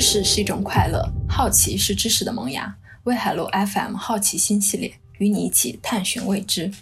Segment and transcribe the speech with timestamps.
[0.00, 2.74] 知识是一种快乐，好奇是知识的萌芽。
[3.04, 6.72] 威海路 FM 好奇心系列，与你一起探寻未知。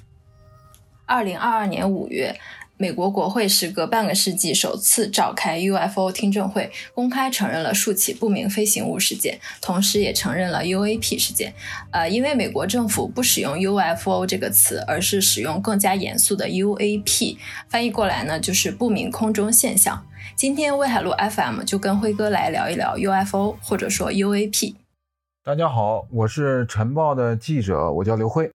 [1.05, 2.39] 二零二二年五月。
[2.81, 11.53] 美国国会时隔半个世纪首次召开 UFO 听证会，公开承认了数起不明飞行物事件，同时也承认了 UAP 事件。
[11.91, 17.37] 呃，因为美国政府不使用 UFO 这个词，而是使用更加严肃的 UAP，
[17.69, 20.07] 翻译过来呢就是不明空中现象。
[20.39, 24.77] 今天威海路 FM 就跟辉哥来聊一聊 UFO，或者说 UAP。
[25.43, 28.49] 大家好，我是晨报的记者，我叫刘辉。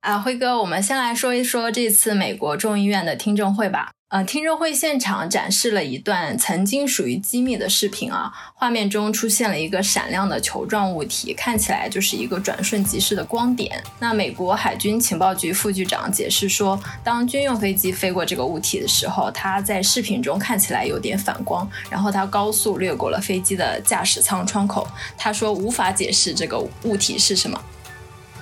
[0.00, 3.90] 啊，辉哥，我们先来说一说这次美国众议院的听证会吧。
[4.10, 13.84] 呃，听证会现场展示了一段曾经属于机密的视频啊，画面中出现了一个闪亮的球状物体，看起来就是一个转瞬即逝的光点。
[13.98, 24.88] 那美国海军情报局副局长解释说，当军用飞机飞过这个物体的时候，它在视频中看起来有点反光，然后它高速掠过了飞机的驾驶舱窗口。
[25.18, 27.62] 他说无法解释这个物体是什么。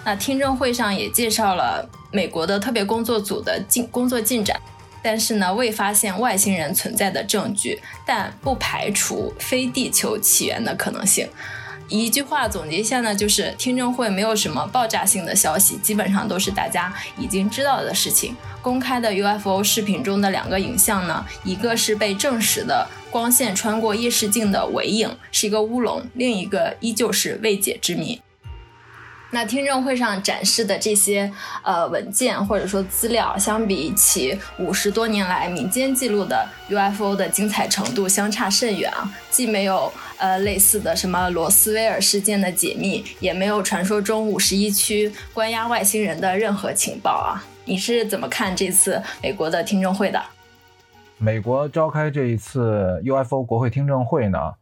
[0.04, 4.56] 那听证会上也介绍了美国的特别工作组的进工作进展，
[5.06, 11.28] 但是呢未发现外星人存在的证据，但不排除非地球起源的可能性。
[11.86, 18.34] 一句话总结一下呢，就是听证会没有什么爆炸性的消息，基本上都是大家已经知道的事情。
[18.60, 28.20] 公开的 UFO 视频中的两个影像呢，一个是被证实的光线穿过夜视镜的尾影，是一个乌龙；另一个依旧是未解之谜。
[29.36, 31.30] 那听证会上展示的这些
[31.62, 39.06] 呃文件或者说资料，相比起五十多年来民间记录的 UFO 的精彩程度相差甚远啊！
[39.28, 47.44] 既没有呃类似的什么罗斯威尔事件的解密，也没有传说中五十一区关押外星人的任何情报啊！
[47.66, 50.18] 你是怎么看这次美国的听证会的？
[51.18, 54.54] 美国召开这一次 UFO 国会听证会呢，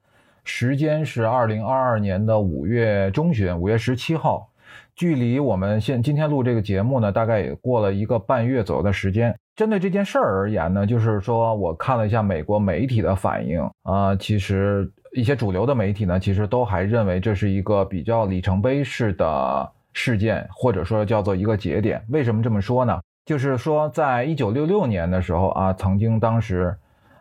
[0.43, 4.51] 时间是二零二二年的五月中旬，五月十七号。
[4.97, 9.35] 距离我们现今天录这个节目呢，大概也过了一个半月左右的时间。
[9.57, 22.05] 针对这件事儿而言呢，就是说我看了一下美国媒体的反应啊，其实一些主流的媒体呢，其实都还认为这是一个比较里程碑式的事件，或者说叫做一个节点。
[22.09, 23.01] 为什么这么说呢？
[23.25, 26.77] 就是说，在一九六六年的时候啊，曾经当时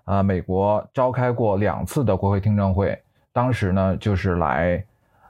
[0.05, 2.97] 啊，美国召开过两次的国会听证会，
[3.31, 4.83] 当时呢，就是来。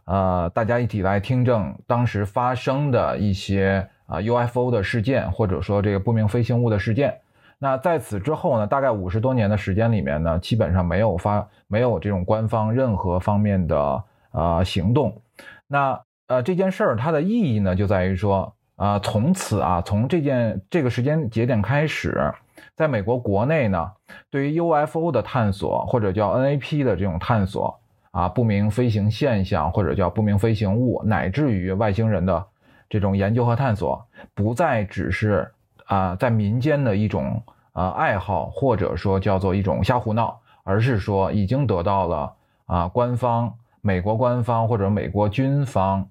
[0.06, 7.18] 呃，大家一起来听证当时发生的一些啊 UFO 的事件，或者说这个不明飞行物的事件。
[7.58, 15.22] 那在此之后呢，大概五十多年的时间里面呢，基本上没有发没有这种官方任何方面的呃行动。
[15.68, 22.34] 那呃这件事儿它的意义呢，就在于说啊，从此啊，从这件这个时间节点开始，
[22.76, 23.92] 在美国国内呢，
[24.30, 27.80] 对于 UFO 的探索或者叫 NAP 的这种探索。
[28.14, 32.46] 啊，不明飞行现象或者叫不明飞行物，乃至于外星人的
[32.88, 35.52] 这种研究和探索，不再只是
[35.86, 37.42] 啊在民间的一种
[37.72, 42.34] 啊爱好，或者说叫做一种瞎胡闹，而是说已经得到了
[42.68, 46.08] 啊官方美国官方或者美国军方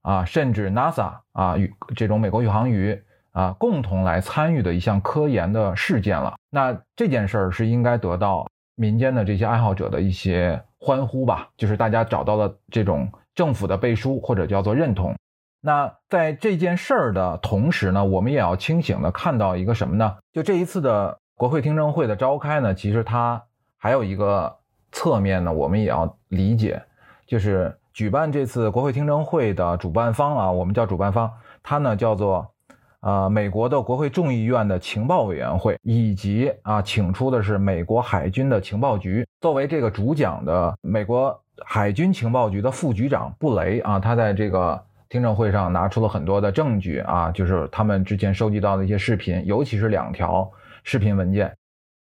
[0.00, 3.02] 啊，甚至 NASA 啊与这种美国宇航局
[3.32, 6.36] 啊共同来参与的一项科研的事件了。
[6.48, 10.58] 那这件事儿是应该得到民间的这些爱好者的一些。
[10.84, 15.16] 欢呼吧，就是大家找到了这种政府的背书或者叫做认同。
[15.62, 20.16] 那在这件事儿的同时呢，我们也要清醒的看到一个什么呢？
[20.30, 23.42] 就这一次的国会听证会的召开呢，其实它
[23.78, 24.54] 还有一个
[24.92, 26.82] 侧面呢，我们也要理解，
[27.26, 32.53] 就是举办这次国会听证会的主办方啊，我们叫主办方，它呢叫做。
[33.04, 50.50] 呃，美国的国会众议院的情报委员会，以及啊，请出的是美国海军的情报局作为这个主讲的美国海军情报局的副局长布雷啊，他在这个听证会上拿出了很多的证据啊，就是他们之前收集到的一些视频，尤其是两条
[50.82, 51.54] 视频文件。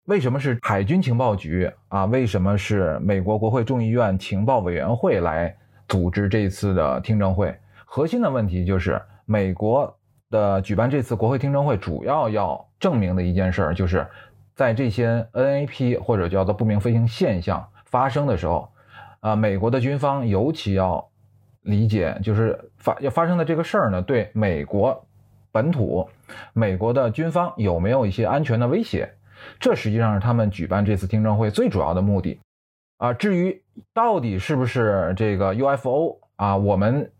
[0.05, 2.05] 为什么是海军情报局啊？
[2.05, 5.53] 为什么是美国国会众议院情报委员会来
[5.85, 7.53] 组织这次的听证会？
[7.83, 9.93] 核心的问题就是美国。
[10.33, 14.07] 的举办这次国会听证会，主要要证明的一件事儿，就是
[14.55, 18.67] 在这些 NAP 或者叫做不明飞行现象发生的时候，
[19.19, 21.07] 啊，美国的军方尤其要
[21.61, 25.05] 理解，就是发要发生的这个事儿呢，对美国
[25.51, 26.09] 本土、
[26.53, 29.07] 美国的军方有没有一些安全的威胁？
[29.59, 32.39] 这实际上是他们举办这次听证会最主要的目的。
[32.97, 33.61] 啊，至于
[33.93, 37.11] 到底是不是这个 UFO 啊，我们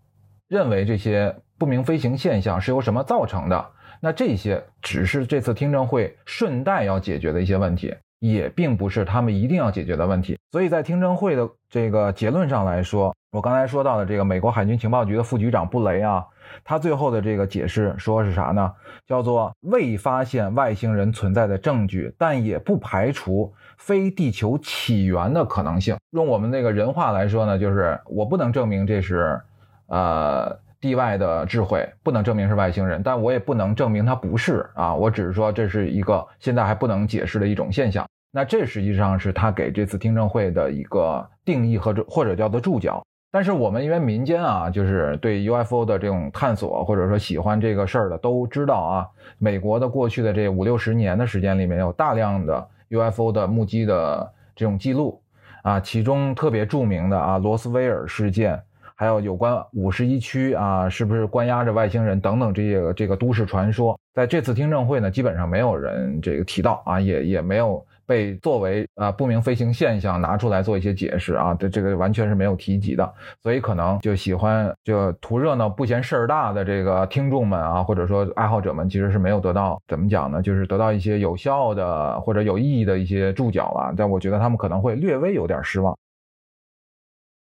[0.48, 1.36] 认为这些。
[1.64, 3.66] 不明飞行现象是由什么造成的？
[4.02, 7.96] 那这些只是这次听证会顺带要解决的一些问题。
[8.20, 10.38] 也并不是他们一定要解决的问题。
[10.52, 16.26] 所以在听证会的这个结论上来说，我刚才说到的这个美国海军情报局的副局长布雷啊，
[16.66, 18.74] 他最后的这个解释说是啥呢？
[19.06, 25.98] 叫做未发现外星人存在的证据，但也不排除非地球起源的可能性。
[26.12, 29.40] 用我们那个人话来说呢，就是我不能证明这是，
[29.88, 30.63] 呃。
[30.84, 34.94] 地外的智慧不能证明是外星人，但我也不能证明它不是啊。
[34.94, 38.06] 我只是说这是一个现在还不能解释的一种现象。
[38.34, 43.02] 那这实际上是他给这次听证会的一个定义和或者叫做注脚。
[43.32, 49.08] 但是我们因为民间啊，就是对 UFO 的这种探索或者说喜欢这个事儿的都知道啊，
[49.38, 55.22] 美国的过去的这五六十年的时间里面有大量的 UFO 的目击的这种记录
[55.62, 58.62] 啊，其中特别著名的啊罗斯威尔事件。
[59.04, 73.14] 还有有关五十一区啊，是不是关押着外星人等等这些这个都市传说，在这次听证会呢，基本上没有人这个提到啊，也也没有被作为啊不明飞行现象拿出来做一些解释啊，这这个完全是没有提及的。
[73.42, 80.42] 所以可能就喜欢就图热闹不嫌事儿大的这个听众们啊，或者说爱好者们，其实是没有得到怎么讲呢？
[80.42, 83.94] 就是得到一些有效的或者有意义的一些注脚了。
[83.98, 85.94] 但我觉得他们可能会略微有点失望。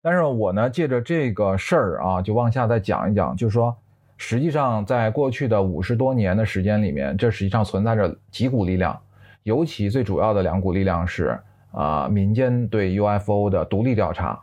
[0.06, 3.76] 但是我呢，借着这个事儿啊，就往下再讲一讲，就是说，
[4.17, 8.97] 实际上在过去的五十多年的时间里面，这实际上存在着几股力量，
[9.43, 11.37] 尤其最主要的两股力量是
[11.73, 14.41] 啊，民间对 UFO 的独立调查，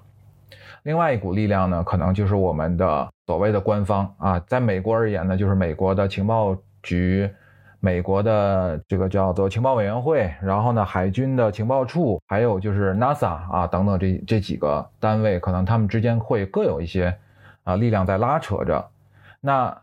[0.83, 7.31] 另外一股力量呢，可能就是我们的所谓的官方啊，在美国而言呢，就是美国的情报局。
[7.85, 17.13] 美国的这个叫做情报委员会，然后呢，海军的情报处，还有就是 NASA 啊等等这这几个单位，可能他们之间会各有一些
[17.65, 18.87] 啊力量在拉扯着。
[19.41, 19.77] 那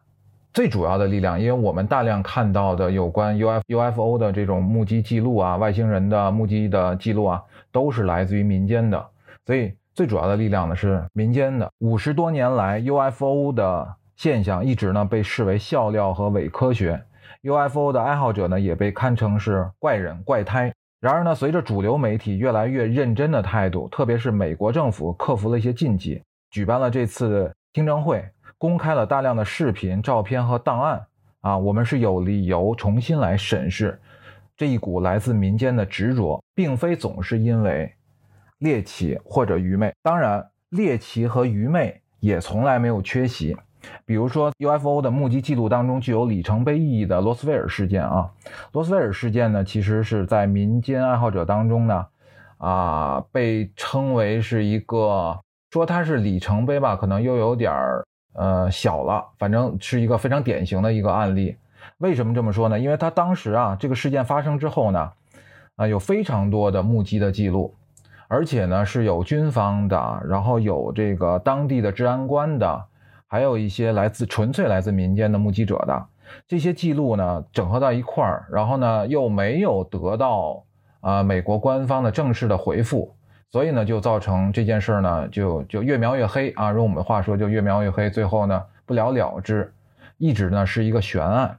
[0.55, 9.07] 最主要的力量，因为我们大量看到的有关 UF UFO 的这种目击记录啊，外星人的目击的记录啊，都是来自于民间的。
[9.45, 11.71] 所以最主要的力量呢是民间的。
[11.81, 13.87] 五十多年来，UFO 的
[14.17, 16.99] 现象一直呢被视为笑料和伪科学。
[17.43, 20.73] UFO 的爱好者呢，也被看成是怪人、怪胎。
[21.01, 28.23] 然而呢，随着主流媒体越来越认真的态度，特别是美国政府克服了一些禁忌，举办了这次听证会，
[28.59, 31.07] 公开了大量的视频、照片和档案。
[31.41, 33.99] 啊，我们是有理由重新来审视
[34.55, 37.91] 这一股来自民间的执着，并非总是因为
[38.59, 39.91] 猎奇或者愚昧。
[40.03, 43.57] 当然，猎奇和愚昧也从来没有缺席。
[44.05, 48.31] 比如说 UFO 的目击记录当中具有里程碑意义的罗斯威尔事件啊，
[48.73, 52.07] 罗斯威尔事件呢，其实是在民间爱好者当中呢，
[52.59, 55.39] 啊，被称为是一个
[55.71, 58.05] 说它是里程碑吧，可能又有点儿
[58.35, 61.57] 呃小了，反正是一个非常典型的一个案例。
[61.99, 62.79] 为什么这么说呢？
[62.79, 65.13] 因为他当时啊，这个事件发生之后呢，
[65.77, 67.75] 啊，有非常多的目击的记录，
[68.29, 72.85] 而且呢是有军方的，然后有这个当地的治安官的。
[73.31, 76.07] 还有一些来自纯粹来自民间的目击者的
[76.49, 80.65] 这些记录呢，整合到一块儿，然后呢又没有得到
[81.01, 83.15] 啊美国官方的正式的回复，
[83.53, 89.73] 所以呢就造成这件事儿呢就就越描越黑啊，用我们的话说就越描越黑，最后呢不了了之，
[90.19, 91.57] 一直呢是一个悬案。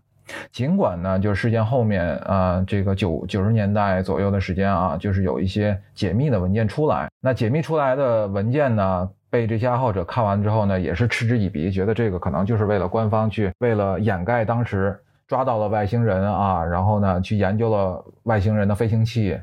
[0.52, 9.10] 尽管呢就是事件后面啊这个九九十年代左右的时间啊，就是有一些解密的文件出来，那解密出来的文件呢。
[9.32, 19.40] 被这些爱好者看完之后呢，也是嗤之以鼻，觉得这个可能就是为了官方去为了掩盖当时抓到了外星人啊，然后呢去研究了外星人的飞行器，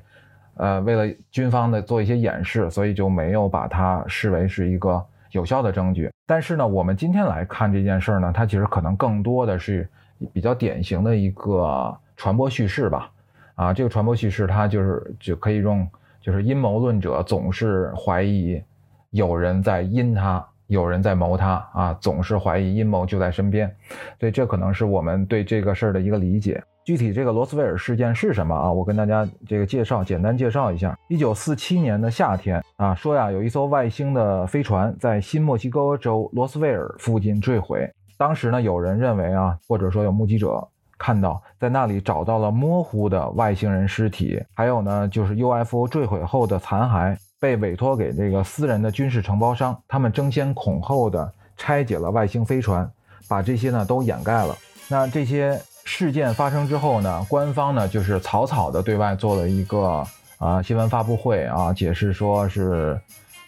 [0.57, 6.11] 呃，为了军方的做一些掩饰，所以就没有把它视为是一个有效的证据。
[6.27, 9.89] 但是呢，我们今天来看这件事呢，它其实可能更多的是
[10.35, 13.11] 比较典型的一个传播叙事吧。
[13.55, 15.89] 啊，这个传播叙事它就是就可以用，
[16.21, 18.63] 就是阴谋论者总是怀疑。
[19.11, 23.75] 有人在阴他，有人在谋他啊，总是怀疑阴谋就在身边，
[24.21, 26.63] 所以这可能是我们对这个事儿的一个理解。
[26.85, 28.73] 具体这个罗斯威尔事件是什么啊？
[28.73, 30.99] 我跟大家这个介绍，简单介绍一下。
[31.09, 37.87] 一九四七年的夏天啊，说呀，有一艘外星的飞船在新墨西哥州罗斯威尔附近坠毁。
[38.17, 47.15] 当时呢，有人认为啊，或者说有目击者看到在那里找到了模糊的外星人尸体，还有呢，就是 UFO 坠毁后的残骸。
[47.41, 52.91] 被委托给这个私人的军事承包商，他们争先恐后的拆解了外星飞船，
[53.29, 54.57] 把这些呢都掩盖了。
[54.89, 60.05] 那这些事件发生之后呢，官方呢就是草草的对外做了一个
[60.39, 62.99] 啊新闻发布会啊，解释说是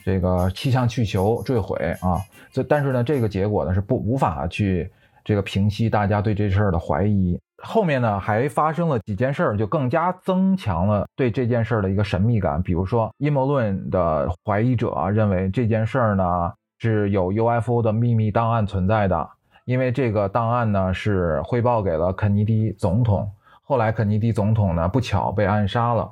[0.05, 2.21] 这个气象气球坠毁啊。
[2.53, 4.91] 这但是呢，这个结果呢是不无法去
[5.25, 7.41] 这个平息大家对这事儿的怀疑。
[7.63, 12.63] 后面呢还发生了几件事儿，就更加增强了对这件事儿的一个神秘感。
[12.63, 19.29] 比如说，阴谋论的怀疑者认为这件事儿呢是有 UFO 的秘密档案存在的，
[19.65, 23.31] 因为这个档案呢是汇报给了肯尼迪总统。
[23.63, 26.11] 后来肯尼迪总统呢不巧被暗杀了，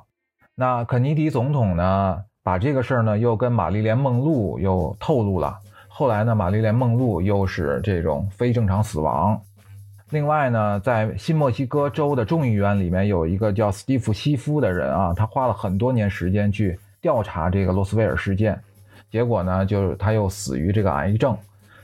[0.55, 5.57] 那肯尼迪总统呢把这个事儿呢又跟玛丽莲梦露又透露了。
[5.87, 9.41] 后来呢，玛丽莲梦露又是这种非正常死亡。
[10.11, 18.59] 另外呢，在新墨西哥州的众议院里面有一个叫斯蒂夫·西夫的人啊，他花了很多年时间去调查这个罗斯威尔事件，
[19.11, 21.37] 结果呢，就是他又死于这个癌症。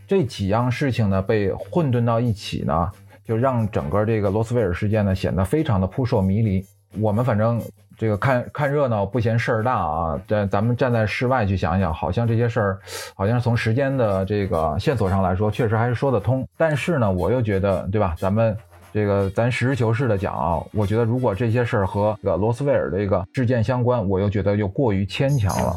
[0.07, 2.91] 这几样事情呢被混沌到一起呢，
[3.23, 6.65] 就让整个这个罗斯威尔事件呢显得非常的扑朔迷离。
[6.99, 7.61] 我们反正。
[7.97, 10.19] 这个看看热闹不嫌事儿大啊！
[10.27, 12.79] 这咱们站在室外去想想，好像这些事儿，
[13.15, 16.45] 好像从时间的这个线索上来说，确实还是说得通。
[16.57, 18.13] 但是呢，我又觉得，对吧？
[18.17, 18.55] 咱们
[18.91, 25.75] 这个咱实事求是的讲啊，我觉得如果这些事儿和这个罗斯威尔这个事件相关，我又觉得又过于牵强了。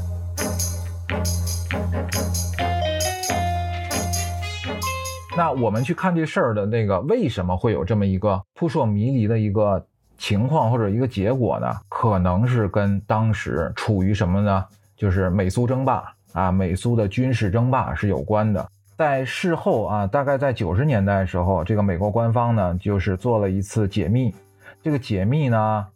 [5.36, 9.86] 那我们去看这事儿的那个为什么会有这么一个扑朔迷离的一个？
[10.18, 14.64] 情况或者一个结果呢，可能是跟当时处于什么呢？
[14.96, 18.68] 就是美苏争霸啊，美苏的军事争霸是有关的。
[18.96, 24.34] 在事后啊，大概在九十年代的时候，这个美国官方呢，就是做了一次解密。
[24.82, 25.86] 这个解密呢，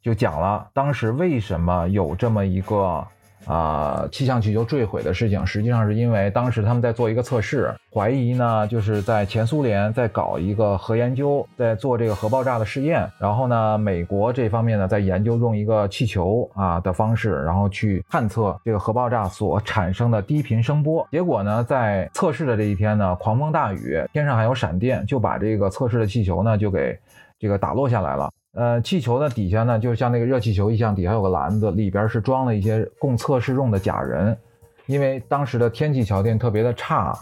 [0.00, 3.04] 就讲了当时为什么有这么一个。
[3.46, 13.08] 啊，气象气球坠毁的事情，实际上是因为当时他们在做一个测试，怀疑呢就是在前苏联在搞一个核研究，在做这个核爆炸的试验。
[13.18, 21.06] 然后呢，美国这方面呢在研究用一个气球啊的方式，然后去探测这个核爆炸所产生的低频声波。
[21.10, 26.98] 结果呢，在测试的这一天呢，狂风大雨，天上还有闪电，就把这个测试的气球呢就给
[27.38, 28.30] 这个打落下来了。
[28.52, 34.36] 呃，气球的底下呢，就像那个热气球一样，底下有个篮子，里边是装了一些供测试用的假人。
[34.86, 37.16] 因为当时的天气条件特别的差，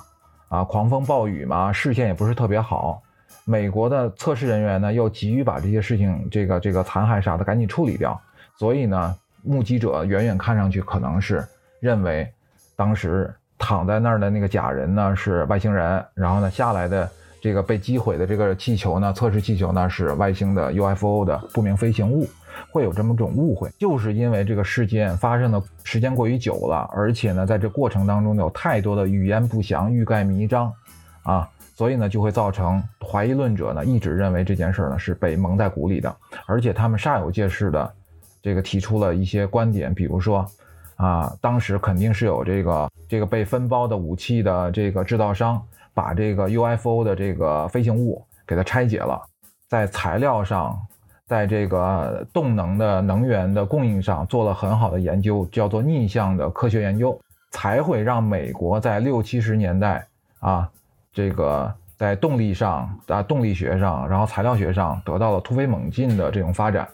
[0.49, 3.03] 啊，狂风暴雨嘛，视线也不是特别好。
[3.45, 8.19] 美国的测试人员呢，又急于把这些事情，这个这个残骸啥的赶紧处理掉。
[8.57, 11.47] 所以呢，目击者远远看上去可能是
[11.79, 12.27] 认为，
[12.75, 17.07] 当时躺在那儿的那个假人呢是外星人，然后呢下来的。
[17.41, 22.29] 这个被击毁的这个气球呢，测试气球呢是外星的 UFO 的不明飞行物，
[22.73, 30.73] 会有这么种误会，就是因为这个事件发生的时间过于久了，而且呢，在这过程当中有太多的语言不详、欲盖弥彰，
[31.23, 36.15] 啊，所以呢，就会造成怀疑论者呢一直认为这件事呢是被蒙在鼓里的，
[36.47, 37.95] 而且他们煞有介事的
[38.43, 40.45] 这个提出了一些观点，比如说，
[40.97, 45.63] 啊，当时肯定是有这个这个被分包的武器的这个制造商。
[45.99, 49.21] 把这个 UFO 的这个飞行物给它拆解了，
[49.67, 50.81] 在材料上，
[51.27, 60.07] 在这个动能的能源的供应上做了很好的研究，叫做逆向的科学研究，才会让美国在六七十年代
[60.39, 60.71] 啊，
[61.13, 66.87] 这个在动力上啊动力学上，然后材料学上得到了突飞猛进的这种发展。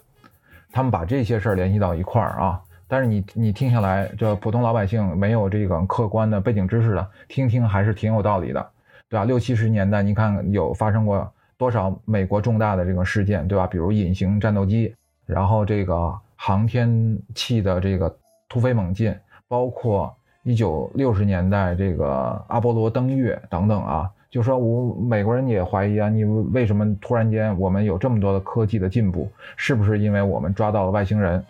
[0.72, 2.58] 他们把这些事儿联系到一块儿啊，
[2.88, 8.70] 但是你你听下来，这普通老百姓没有这个客观的背景知识的，听听还是挺有道理的。
[9.14, 9.24] 对吧？
[9.24, 13.64] 六七十年代，你看有发生过多少美国重大的这个事件，对吧？
[13.64, 14.92] 比如隐形战斗机，
[15.24, 18.12] 然后这个航天器的这个
[18.48, 19.14] 突飞猛进，
[19.46, 24.10] 包括一九六十年代这个阿波罗登月等等啊。
[24.28, 29.30] 就说我美国人也怀疑啊，你为什么突然间我们有这么多的科技的进步？
[29.56, 31.40] 是不是因为我们抓到了外星人，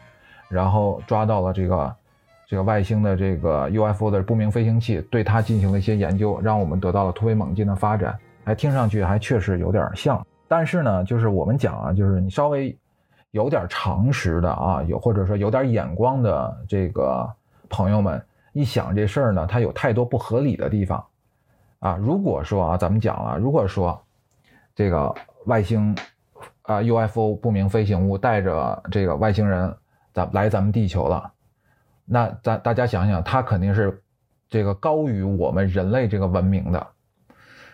[0.50, 1.97] 然后抓到了这个？
[2.55, 8.17] 这个外星的这个 UFO 的不明飞行器，对它进行了一些研究，让我们得到了突飞猛进的发展。
[8.45, 12.79] 还听上去还确实有点像，但是呢，就是我们讲啊，就是你稍微
[13.33, 17.29] 有点常识的啊，有或者说有点眼光的这个
[17.69, 21.05] 朋友们，一想这事儿呢，它有太多不合理的地方
[21.81, 21.99] 啊。
[22.01, 24.01] 如果说啊，咱们讲了，如果说
[24.77, 25.13] 这个
[25.47, 25.93] 外星
[26.63, 29.75] 啊 UFO 不明飞行物带着这个外星人
[30.13, 31.33] 咱来咱们地球了。
[32.07, 34.03] 那咱大家想想，它肯定是
[34.49, 36.87] 这个高于我们人类这个文明的。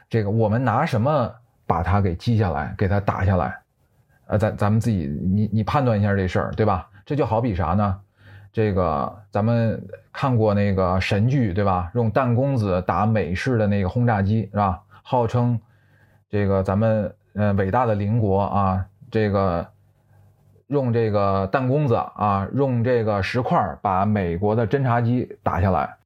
[0.08, 1.32] 这个我们拿什么
[1.66, 3.58] 把它给击下来，给它打下来？
[4.26, 6.88] 呃，咱咱们自己，你你判断一下这事儿，对吧？
[7.04, 8.00] 这就好比啥呢？
[8.52, 9.82] 这个咱们
[10.12, 11.90] 看过那个神剧，对吧？
[11.94, 14.80] 用弹弓子打美式的那个轰炸机，是吧？
[15.02, 15.60] 号称
[16.28, 19.66] 这个咱们呃伟大的邻国啊，这个。
[20.70, 25.96] 用这个弹弓子啊，用这个石块把美国的侦察机打下来，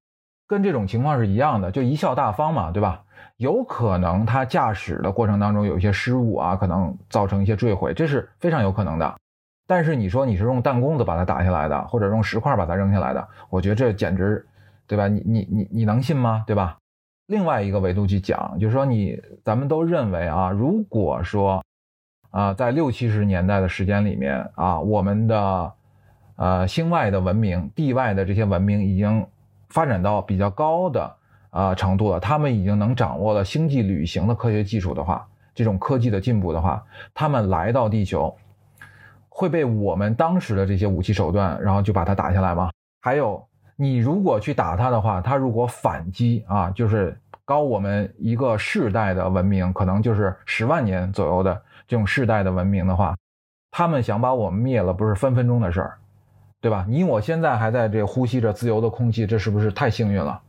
[0.49, 3.02] 跟这种情况是一样的，就贻笑大方嘛，对吧？
[3.37, 9.14] 有可能他驾驶的过程当中有一些失误啊，可能造成一些坠毁，这是非常有可能的。
[9.66, 14.47] 但是你说你是用弹弓子把它打下来的，或者用石块把它扔下来的，我觉得这简直，
[14.87, 15.09] 对吧？
[15.09, 16.42] 你你你你能信吗？
[16.47, 16.78] 对吧？
[17.26, 21.62] 另外一个维度去讲，就是说你咱们都认为啊，如果说
[22.34, 25.72] 啊，在六七十年代的时间里面啊，我们的
[26.36, 29.24] 呃星外的文明、地外的这些文明已经
[29.68, 31.16] 发展到比较高的。
[31.54, 35.24] 啊，程度了，他们已经能掌握了星际旅行的科学技术的话，
[35.54, 38.36] 这种科技的进步的话，他们来到地球，
[39.28, 42.72] 会被我们当时的这些武器手段，然后就把它打下来吗？
[43.00, 43.40] 还有，
[43.76, 53.16] 你如果去打它的话，它如果反击啊，就是高我们一个世代的文明，可能就是十万年左右的这种世代的文明的话，
[53.70, 55.98] 他们想把我们灭了，不是分分钟的事儿，
[56.60, 56.86] 对吧？
[56.88, 60.40] 你我现在还在这呼吸着自由的空气，这是不是太幸运了？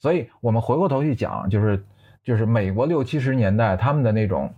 [0.00, 1.82] 所以，我们回过头去讲，就是，
[2.22, 4.52] 就是美国六七十年代他们的那种，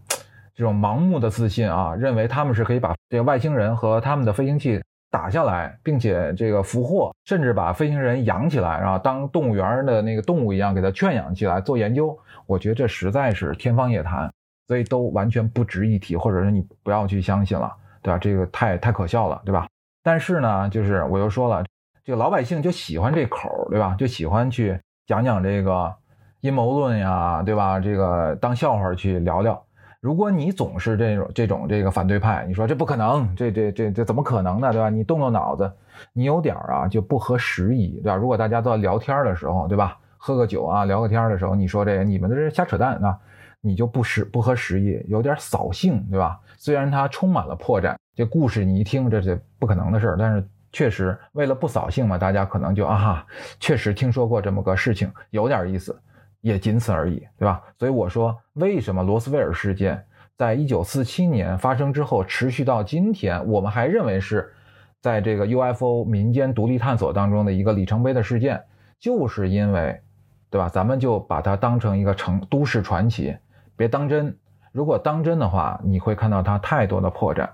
[0.55, 4.83] 这种盲目的自信啊，认为他们是可以把这个外星人和他们的飞行器
[5.17, 12.15] 打下来，并且这个俘获，甚至把飞行人养起来，然后当动物园的那个动物一样给它圈养起来做研究。
[12.45, 14.31] 我觉得这实在是天方夜谭，
[14.69, 18.19] 所以都完全不值一提，或者是你不要去相信了，对吧？
[18.19, 19.67] 这个太太可笑了，对吧？
[20.03, 21.65] 但是呢，就是我又说了，
[22.05, 23.97] 这个老百姓就喜欢这口，对吧？
[23.99, 24.79] 就喜欢去。
[25.07, 25.95] 讲讲这个
[26.41, 27.81] 阴谋论呀，对吧？
[27.81, 29.66] 这个当笑话去聊聊。
[30.01, 34.71] 如果你总是这种这种这个反对派，你说这不可能，这这这这怎么可能呢？
[34.73, 34.89] 对吧？
[34.89, 35.71] 你动动脑子，
[36.13, 38.17] 你有点儿啊就不合时宜，对吧？
[38.17, 39.99] 如果大家都在聊天的时候，对吧？
[40.19, 43.19] 喝个酒啊，聊个天的时候，你说这你们这是瞎扯淡啊，
[43.61, 46.39] 你就不时不合时宜，有点扫兴，对吧？
[46.57, 50.47] 虽然它充满了破绽，这故事你一听，这是不可能的事儿，但是。
[50.73, 53.27] 确实，为了不扫兴嘛，大家可能就啊哈，
[53.59, 55.99] 确实听说过这么个事情，有点意思，
[56.47, 57.61] 也仅此而已，对吧？
[57.77, 64.53] 所以我说，为什么罗斯威尔事件在一九四七年发生之后，持续到今天，我们还认为是
[65.01, 68.63] 在这个 UFO 民间独立探索当中的一个里程碑的事件，
[69.01, 70.01] 就是因为，
[70.49, 70.69] 对吧？
[70.69, 73.37] 咱们就把它当成一个城都市传奇，
[73.77, 74.39] 别当真。
[74.71, 77.51] 如果当真的话，你会看到它太多的破绽，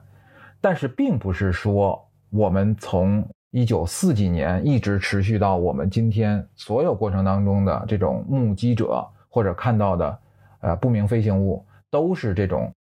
[0.61, 2.09] 但是并不是说。
[2.35, 10.18] 我们从一九四几年一直持续到我们今天，所有过程当中的这种目击者或者看到的，
[10.60, 12.72] 呃，不明飞行物都是这种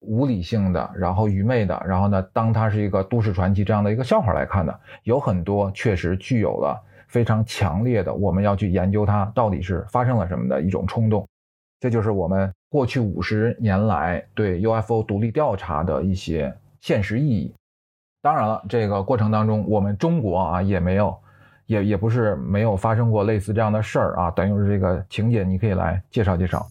[0.00, 6.78] 无理性的，然后愚昧的，然后呢，当它是一个都市传奇这样的一个笑话来看的，有很多确实具有了
[7.08, 11.26] 非常强烈的我们要去研究它到底是发生了什么的一种冲动。
[11.80, 17.54] 这就是我们过去五十年来对 UFO 独立调查的一些现实意义。
[18.22, 21.16] 当然了，这个过程当中，我们中国啊也没有，
[21.66, 24.30] 也也不是没有发生过类似这样的事儿啊。
[24.32, 26.66] 等于是这个情节，你可以来介绍介绍。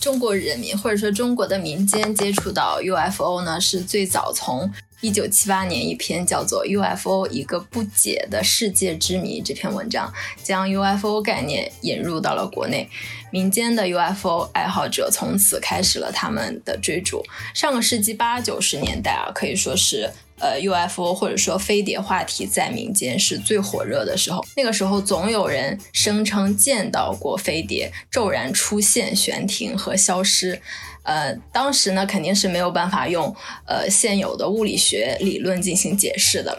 [0.00, 4.68] 中国人民或者说中国的民间接触到 UFO 呢，是最早从
[5.00, 12.88] 一九七八年一篇叫做《UFO 一个不解的世界之谜》这篇文章，将 UFO 概念引入到了国内，
[13.30, 17.22] 民间的 UFO 爱好者从此开始了他们的追逐。
[17.54, 20.10] 上个世纪八九十年代啊，可以说是。
[20.40, 24.40] 呃，UFO 或者说飞碟话题在民间是最火热的时候。
[24.56, 30.62] 那个时候，总有人声称见到过飞碟骤然出现、悬停和消失。
[31.08, 33.34] 呃，当时呢，肯定是没有办法用
[33.66, 36.58] 呃现有的物理学理论进行解释的。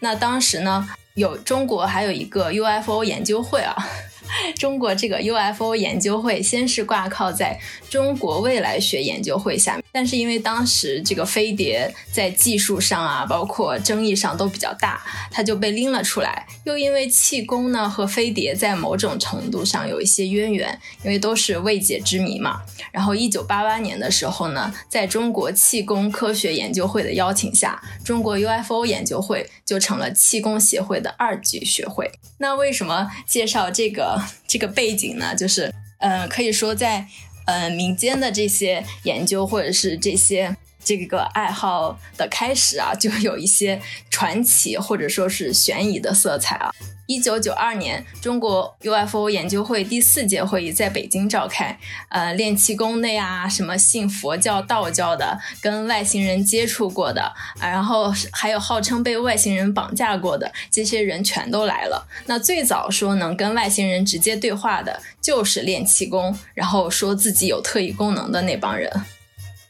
[0.00, 3.74] 那当时呢，有中国还有一个 UFO 研究会啊。
[4.58, 16.46] 中国这个 UFO 研究会先是挂靠在中国未来学研究会下面，但是因为当时这个飞碟在技术上啊，包括争议上都比较大，它就被拎了出来。
[16.64, 22.60] 又因为气功呢和飞碟在某种程度上有一些渊源，因为都是未解之谜嘛。
[22.92, 32.12] 然后一九八八年的时候呢，在中国气功科学研究会的邀请下，中国 UFO 研究会就成了气功协会的二级学会。
[32.36, 34.22] 那为什么介绍这个？
[34.46, 37.06] 这个背景呢，就是，呃，可以说在，
[37.46, 40.56] 嗯，民间的这些研究或者是这些
[40.86, 46.70] 这个爱好的开始啊， 就有一些传奇或者说是悬疑的色彩啊。
[47.08, 51.78] 一九九二年，中国 UFO 研究会第四届会议在北京召开。
[52.08, 57.22] 呃，练气功的呀，什么信佛教、道教的，跟外星人接触过的，
[57.60, 62.08] 啊然后还有号称被外星人绑架过的，这些人全都来了。
[62.26, 68.90] 那最早说能跟外星人直接对话的，就是练气功，然后说自己有特异功能的那帮人。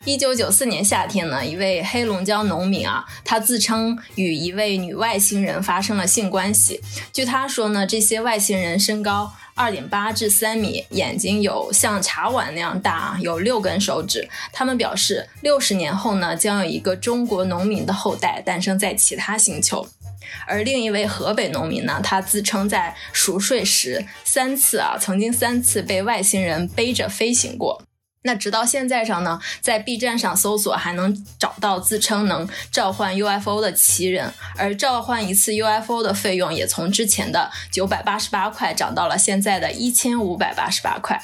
[0.06, 6.80] 一九九四年夏天呢，一位黑龙江农民啊，他自称与一位女外星人发生了性关系。
[7.12, 14.28] 据他说呢，这些外星人身高二点八至三米，眼睛有像茶碗那样大，有六根手指。
[14.52, 19.88] 他们表示，六十年后呢，将有一个中国农民的后代诞生在其他星球。
[20.46, 27.82] 而另一位河北农民呢，他自称在熟睡时三次啊，曾经三次被外星人背着飞行过。
[28.26, 41.18] 那直到现在上呢，在 B 站上搜索还能找到自称能召唤 UFO 的奇人，而召唤一次 UFO 的费用也从之前的九百八十八块涨到了现在的一千五百八十八块。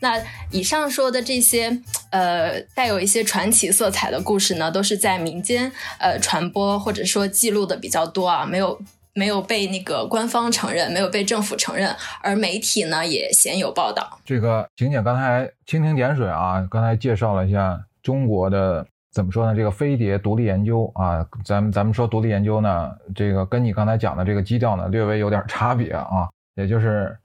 [0.00, 8.78] 那以上说的这些，呃，带有一些传奇色彩的故事呢，都是在民间呃传播或者说记录的比较多啊，没有。
[9.18, 14.20] 没有被那个官方承认，没有被政府承认，而媒体呢也鲜有报道。
[14.24, 19.56] 这个景姐刚才蜻蜓点水啊，刚才介绍了一下中国的怎么说呢？
[19.56, 27.18] 这个飞碟独立研究啊，咱们咱们说独立研究呢，这个跟你刚才讲的这个基调呢略微有点差别啊，也就是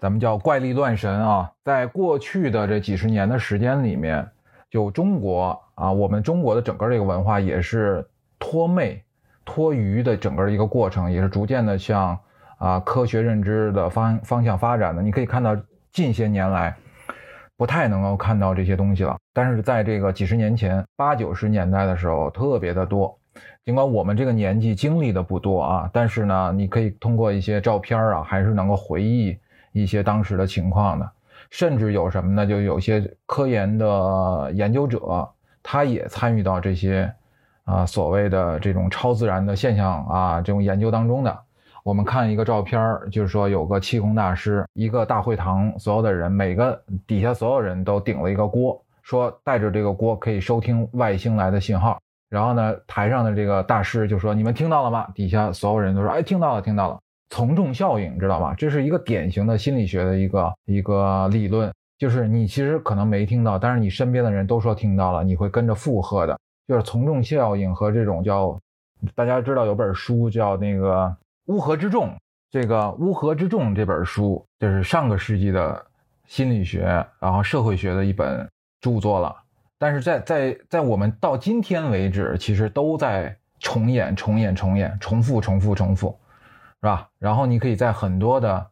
[0.00, 1.48] 咱们叫怪力乱神啊。
[1.64, 4.28] 在过去的这几十年的时间里面，
[4.68, 8.04] 就中国啊，我们中国的整个这个文化也是
[8.40, 9.00] 脱魅。
[9.46, 12.18] 脱鱼的整个一个过程，也是逐渐的向
[12.58, 15.00] 啊科学认知的方方向发展的。
[15.00, 15.56] 你可以看到
[15.92, 16.76] 近些年来
[17.56, 23.16] 不太能够看到这些东西了，但是在这个几十年前八九十年代的时候特别的多。
[23.64, 29.38] 尽管我们这个年纪经历的不多啊，但是呢，你可以通过一些照片啊，还是能够回忆
[29.72, 31.10] 一些当时的情况的。
[31.50, 32.46] 甚至有什么呢？
[32.46, 35.28] 就有些科研的研究者，
[35.62, 37.14] 他也参与到这些。
[37.66, 41.38] 啊，所谓的这种超自然的现象啊，这种研究当中的，
[41.84, 51.98] 我们看一个照片就是说有个气功大师，一个大会堂，所有的人，每个底下所有人都顶了一个锅，说带着这个锅可以收听外星来的信号。
[52.28, 56.98] 然后呢，台上的这个大师就说：“你们听到了吗？”底下所有人都说：“哎，听到了，听到了。”
[57.30, 58.54] 从众效应，知道吗？
[58.54, 66.38] 这是一个典型的心理学的一个一个理论，就是你其实可能没听到，但是你身边的人都说听到了，你会跟着附和的。
[66.66, 68.58] 就是从众效应和这种叫，
[69.14, 71.04] 大家知道有本书叫那个
[71.52, 72.08] 《乌合之众》，
[72.50, 75.86] 这个《乌合之众》这本书就是上个世纪的
[76.26, 78.48] 心理学，然后社会学的一本
[78.80, 79.34] 著作了。
[79.78, 86.18] 但是在在在我们到今天为止，其实都在重演、重演、重演、重复、重复、重复，
[86.80, 87.08] 是吧？
[87.18, 88.66] 然后你可以在很多的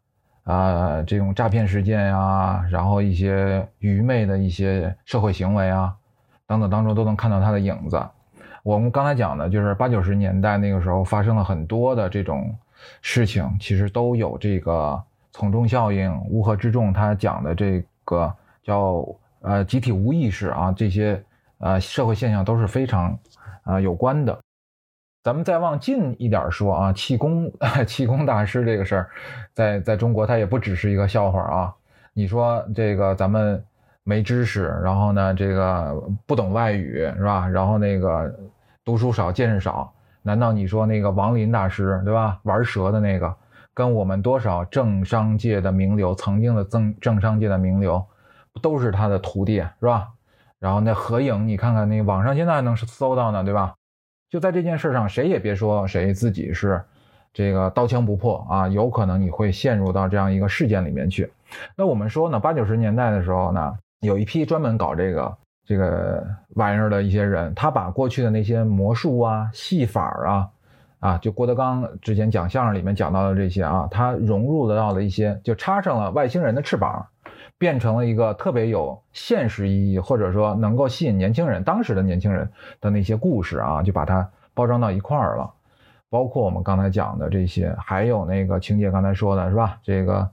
[0.44, 5.94] 啊这种诈骗事件呀，然后一些愚昧的一些社会行为啊。
[6.54, 8.00] 等等当中都能看到他的影子。
[8.62, 12.54] 我们刚才讲的就是八九十年代那个时候发生了很多的这种
[13.02, 16.92] 事情，其实都有这个从众效应、乌合之众。
[16.92, 19.04] 他讲的这个叫
[19.40, 21.20] 呃集体无意识啊，这些
[21.58, 23.18] 呃社会现象都是非常
[23.64, 24.38] 啊有关的。
[25.24, 27.50] 咱们再往近一点说啊，气功
[27.84, 29.10] 气功大师这个事儿，
[29.52, 31.74] 在在中国它也不只是一个笑话啊。
[32.12, 33.60] 你说这个咱们。
[34.04, 37.48] 没知识，然后呢，这个不懂外语是吧？
[37.48, 38.32] 然后那个
[38.84, 39.90] 读书少，见识少。
[40.22, 42.38] 难道你说那个王林大师对吧？
[42.42, 43.34] 玩蛇的那个，
[43.72, 48.04] 跟我们多少政商界的名流，曾经的政政商界的名流，
[48.60, 50.08] 都是他的徒弟是吧？
[50.58, 53.74] 然后那合影，你看看那网上现在还能搜到呢，对吧？
[54.28, 56.82] 就在这件事上，谁也别说谁自己是
[57.32, 61.32] 这个刀枪不破啊，有可能你会陷入到这样一个事件里面去。
[61.74, 63.78] 那我们说呢，八九十年代的时候呢？
[64.04, 65.36] 有一批专门搞这个
[65.66, 70.48] 这个玩意儿的一些人，他把过去的那些魔术啊、戏法啊，
[71.00, 77.06] 啊，就郭德纲之前讲相声里面讲到的这些啊，他融入得到了一些，就插上了外星人的翅膀，
[77.56, 85.50] 变成了一个特别有现实意义，或者说能够吸引年轻人，当时的年轻人的那些故事啊，就把它包装到一块儿了。
[86.10, 89.78] 包括我们刚才讲的这些，还有那个情节刚才说的是吧？
[89.82, 90.30] 这个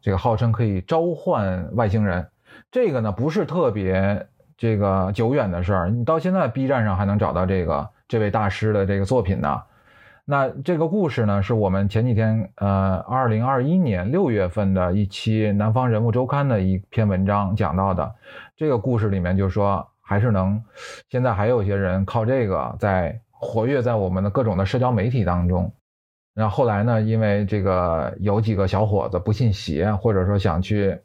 [0.00, 2.26] 这个号称可以召唤外星人。
[2.74, 9.62] 这个呢不是特别这个久远的事儿，你到现在 B 站上还能找到这个这位大师的这个作品呢。
[10.24, 18.12] 那这个故事呢，是我们前几天呃，二零二一年六月份的一期《南方人物周刊》的一篇文章讲到的。
[18.56, 20.60] 这个故事里面就说，还是能
[21.08, 25.72] 现在还有一些人靠这个在活跃在我们的各种的社交媒体当中。
[26.34, 30.98] 然后后来呢，因为这个有几个小伙子不信邪，或者说想去。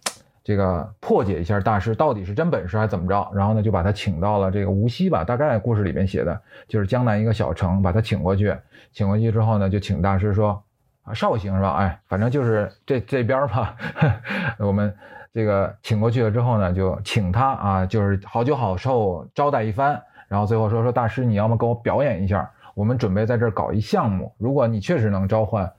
[0.50, 3.30] 这个破解一下大师到底是真本事还是怎么着？
[3.36, 5.24] 然后呢，就把他请到了这个无锡吧。
[5.24, 8.58] 大概故事里面写的就是江南一个小城，把他请过去。
[8.92, 10.60] 请过去之后呢，就请大师说
[11.06, 11.74] ：“啊，绍兴是吧？
[11.74, 13.76] 哎，反正就是这这边吧。
[14.58, 14.92] 我们
[15.32, 25.72] 这个请过去了之后呢，就请他啊，就是好酒好寿招待一番，然后最后说说大师，你要么给我表演一下，我们准备在这搞一项目，如果你确实能召唤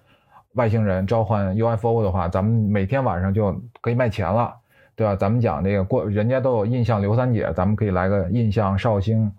[0.54, 4.54] 外星人、召唤 UFO 的话，咱们每天晚上就可以卖钱了，
[5.00, 5.16] 对吧？
[5.16, 9.32] 咱们讲这个过，人家都有印象刘三姐，咱们可以来个印象绍兴，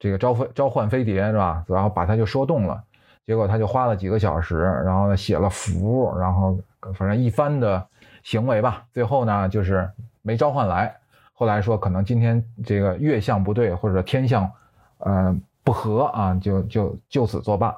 [0.00, 1.64] 这个召飞召唤飞碟是吧？
[1.68, 2.82] 然后把他就说动了，
[3.24, 6.58] 结果他就花了几个小时，然后呢写了符，然后
[6.94, 7.86] 反正一番的。
[8.26, 9.88] 行为吧，最后呢就是
[10.20, 10.92] 没召唤来。
[11.32, 14.50] 后来说可能今天这个月相不对，或者天象，
[14.98, 17.70] 呃不合啊，就就就此作罢。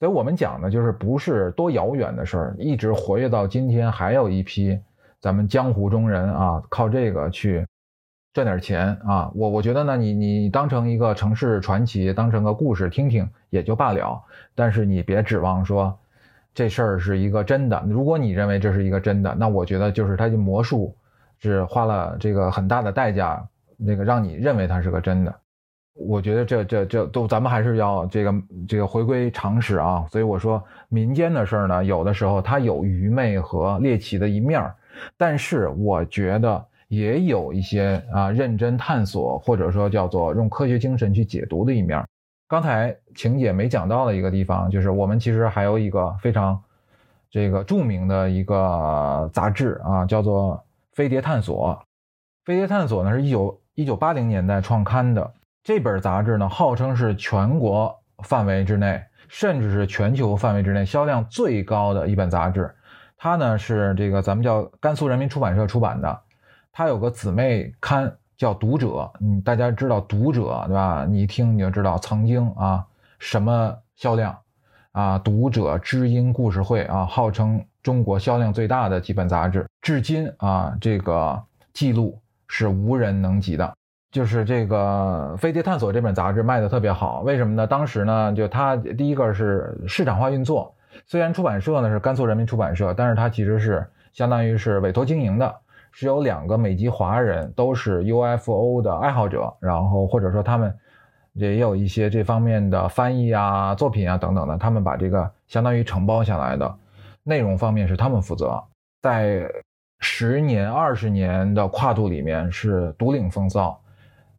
[0.00, 4.76] 所以我们讲的就是不是多遥远的事儿，一直活跃到今天，还有一批
[5.20, 7.66] 咱们江湖中人啊，靠这个去
[8.32, 9.30] 赚点钱啊。
[9.34, 14.22] 我我觉得呢，你你当成一个城市传奇，当成个故事听听也就罢了，
[14.54, 15.98] 但是你别指望说。
[16.54, 17.80] 这事儿是一个真的。
[17.88, 20.92] 如果你认为这是一个真的，那我觉得就是他的魔术
[21.38, 25.32] 是花了这个很大的代价，那个让你认为它是个真的。
[25.94, 28.34] 我觉得这这这都咱们还是要这个
[28.66, 30.04] 这个回归常识啊。
[30.10, 34.74] 所以我说民间的事儿呢，有的时候它有愚昧和猎奇的一面儿，
[35.16, 42.02] 但是我觉得也有一些啊认真探索或者说叫做用科学精神去解读的一面。
[42.46, 46.58] 刚才晴姐没讲到的一个地方，就是我们其实还有一个非常
[47.30, 50.54] 这个著名的一个杂志啊，叫做
[50.96, 51.68] 《飞碟探索》。
[52.46, 55.30] 《飞碟探索》呢是一九一九八零年代创刊的
[55.62, 62.74] 这本杂志呢，号称是全国范围之内，甚至是全球范围之内销量最高的一本杂志。
[63.18, 66.20] 它呢是这个咱们叫甘肃人民出版社出版的，
[66.72, 68.10] 它有个姊妹刊。
[68.38, 71.04] 叫读者，嗯，大家知道读者对吧？
[71.10, 72.86] 你一听你就知道曾经啊
[73.18, 74.38] 什么销量
[74.92, 83.74] 啊，读者知音故事会啊，号称中国销量最大的几本杂志，至今啊这个记录是无人能及的。
[84.12, 87.66] 就是这个《飞碟探索》这本杂志卖的特别好，为什么呢？
[87.66, 90.72] 当时呢，就它第一个是市场化运作，
[91.06, 95.54] 虽然出版社呢是甘肃人民出版社，但是它其实是相当于是委托经营的。
[95.90, 100.72] 是有两个美籍华人，都是 UFO 的爱好者，然后或者说他们
[101.32, 106.72] 也有一些这方面的翻译啊、作品啊等等的，他们把这个相当于承包下来的
[107.24, 108.62] 内容方面是他们负责，
[109.00, 109.50] 在
[109.98, 113.80] 十年、二十年的跨度里面是独领风骚，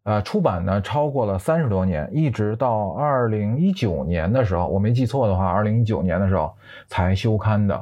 [0.04, 6.56] 呃，出版呢超过了三十多年，一直到二零一九年的时候，我没记错的话，二零一九年的时候
[6.88, 7.80] 才休刊的。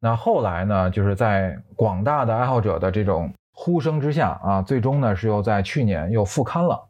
[0.00, 6.82] 那后来呢，就是在广大的爱好者的这种呼声之下啊，最终呢是又在去年又复刊了。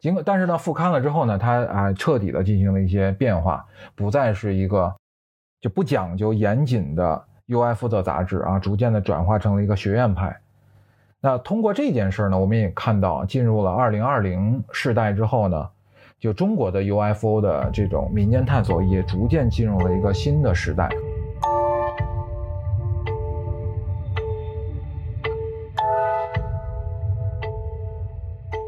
[0.00, 4.94] 尽管但是呢，复刊了之后呢，它啊彻底的进行了一些变化，不再是一个
[5.60, 10.34] 就不讲究严谨的 UFO 的杂志啊，逐渐的转化成了一个学院派。
[11.24, 15.70] 那通过这件事呢，我们也看到，进入了二零二零世代之后呢，
[16.20, 20.86] 就中国的 UFO 的这种民间探索也逐渐进入了一个新的时代。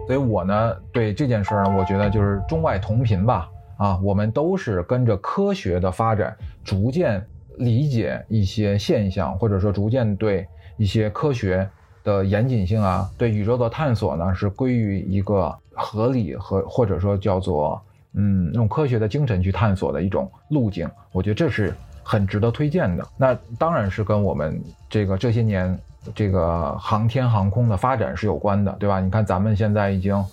[0.06, 3.50] 所以我呢，对这件事儿呢，我觉得就是中外同频吧。
[3.76, 7.22] 啊，我们都是跟着科学的发展，逐渐
[7.58, 11.68] 理解一些现象，或者说逐渐对一些科学
[12.06, 17.78] 的严谨性啊，对宇宙的探索呢，是归于一个合理和或者说叫做
[18.14, 20.88] 嗯，用科学的精神去探索的一种路径。
[21.12, 23.06] 我觉得这是很值得推荐的。
[23.18, 25.78] 那当然是跟我们这个这些年。
[26.14, 29.00] 这个航天航空的发展是有关的，对吧？
[29.00, 30.24] 你看咱们现在已经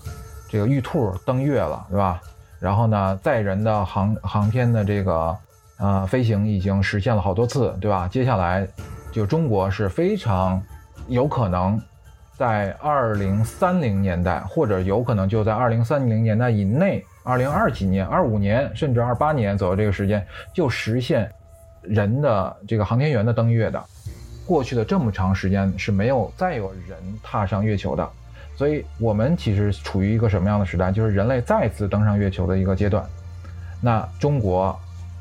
[0.47, 2.21] 这个玉兔登月了，对吧？
[2.59, 5.35] 然后呢，载人的航航天的这个
[5.79, 8.07] 呃飞行已经实现了好多次，对吧？
[8.07, 8.67] 接下来
[9.11, 10.61] 就中国是非常
[11.07, 11.79] 有可能
[12.37, 21.31] 在二零三零年代，或者有可能就在二零三零年代以内，二零二几年、二五年甚至二八年左右这个时间就实现
[21.81, 23.83] 人的这个航天员的登月的。
[24.45, 28.09] 过去的这么长时间是没有再有人踏上月球的，
[28.55, 30.91] 所以我们其实处于一个什么样的时代？
[30.91, 33.05] 就是人类再次登上月球的一个阶段。
[33.79, 34.77] 那中国、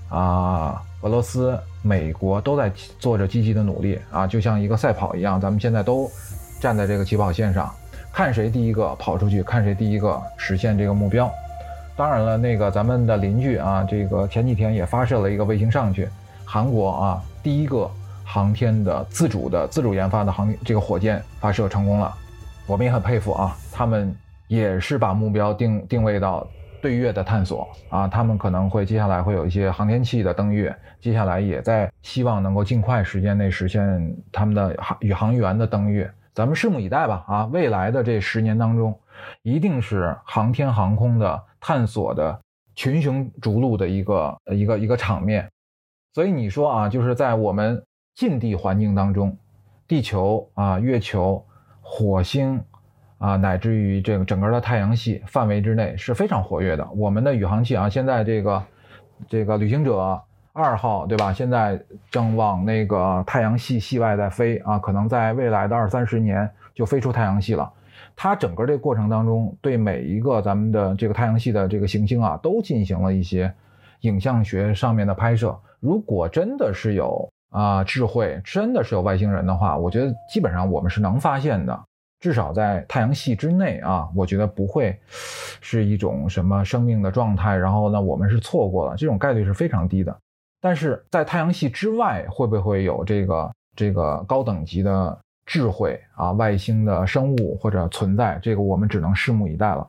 [0.09, 6.11] 啊俄罗斯、美国都在做着积极的努力啊，就像一个赛跑一样，咱们现在都
[6.61, 7.71] 站在这个起跑线上，
[8.13, 11.31] 看谁第一个跑出去，看谁第一个实现这个目标。
[11.97, 16.09] 当然了，那个咱们的邻居啊，这个前几天也发射了一个卫星上去，
[16.45, 17.91] 韩国啊，第一个。
[18.25, 22.15] 航天的自主的自主研发的航这个火箭发射成功了，
[22.67, 23.55] 我们也很佩服啊。
[23.71, 24.15] 他们
[24.49, 26.47] 也是把目标定定位到
[26.83, 36.13] 对月的探索啊，他们可能会接下来会有一些航天器的登月，接下来也在希望能够尽快时间内实现他们的航宇航员的登月。
[36.35, 37.25] 咱们拭目以待吧。
[37.29, 38.99] 啊，未来的这十年当中，
[39.43, 42.41] 一定是航天航空的探索的
[42.75, 45.49] 群雄逐鹿的一个一个一个场面。
[46.15, 47.81] 所以你说啊，就是在我们
[48.15, 49.37] 近地环境当中，
[49.87, 51.45] 地球啊、月球、
[51.81, 52.61] 火星
[53.23, 56.85] 啊，乃至于这个整个的太阳系范围之内是非常活跃的。
[56.97, 58.63] 我们的宇航器啊，现在这个
[59.29, 60.21] 这个旅行者
[60.53, 61.33] 二号，对吧？
[61.33, 61.81] 现在
[62.11, 67.73] 正往那个太阳系系外在飞啊，可能在未来的二三十年就飞出太阳系了。
[68.17, 73.51] 它整个这个过程当中，对每一个咱们的这个太阳系的这个行星啊，都进行了一些
[74.01, 75.57] 影像学上面的拍摄。
[75.79, 81.81] 如果真的是有啊智慧，真的是有外星人的话，我觉得基本上我们是能发现的。
[82.23, 84.97] 至少在太阳系之内啊，我觉得不会
[85.61, 87.57] 是一种什么生命的状态。
[87.57, 90.17] 然后呢，我们是错过了，这种概率是非常低的。
[90.61, 98.39] 但是在太阳系之外，会不会有这个这个高等级的智慧啊，外星的生物或者存在？
[98.41, 99.89] 这个我们只能拭目以待了。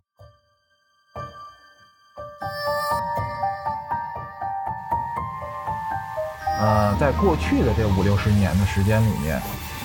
[6.59, 9.39] 呃，在过去的这五六十年的时间里面，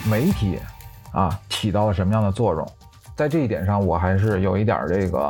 [0.09, 0.59] 媒体
[1.19, 2.65] 啊起到了什么样的作用？
[3.17, 5.29] 在这一点上，我还是有一点这个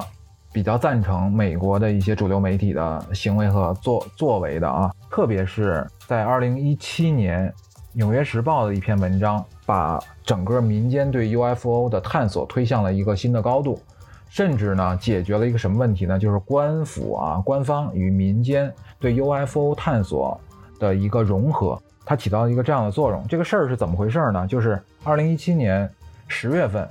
[0.52, 4.92] 比较赞成美国的一些主流媒体的行为和作作为的啊。
[5.10, 7.48] 特别是在二零一七年，
[7.94, 13.80] 《纽约时报》的一篇文章，把整个民间对 UFO 的探索推向了一个新的高度，
[14.28, 16.18] 甚至呢解决了一个什么问题呢？
[16.18, 20.38] 就是官府啊官方与民间对 UFO 探索。
[20.80, 21.76] 的一个融合，
[22.08, 23.22] 它起到一个这样的作用。
[23.28, 24.46] 这个事儿是怎么回事呢？
[24.46, 25.86] 就是二零一七年
[26.26, 26.88] 十月份，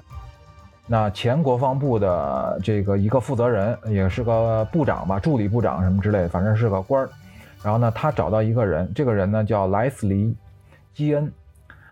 [0.86, 7.10] 那前国防部的这个一个负责人，也是个部长吧，助理部长什么之类的，反正是个官儿。
[7.64, 10.26] 然后呢，他找到一个人，这个人呢叫莱斯利·
[10.94, 11.32] 基恩，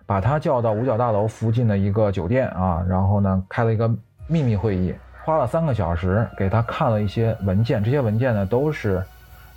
[0.06, 3.90] 把他叫到五角大楼附近的一个酒店啊，然后呢开了一个
[4.28, 9.04] 秘密会议，花了三个小时给他看了一些文件，这些文件呢都是。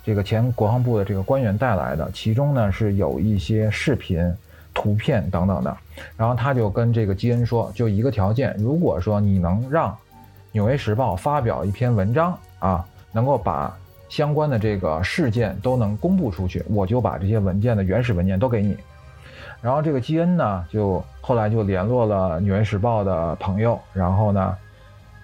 [0.09, 4.19] 这个前国防部的这个官员带来的，其中呢是有一些视频、
[4.73, 5.77] 图片等等的。
[6.17, 9.91] 然后他就跟这个基恩说，就一个条件，如果说你能让
[10.51, 13.71] 《纽约时报》发表一篇文章啊，能够把
[14.09, 18.75] 相关的这个事件都能公布出去，我就把这些文件的原始文件都给你。
[19.61, 24.57] 然后这个基恩呢，就后来就联络了《纽约时报》的朋友，然后呢，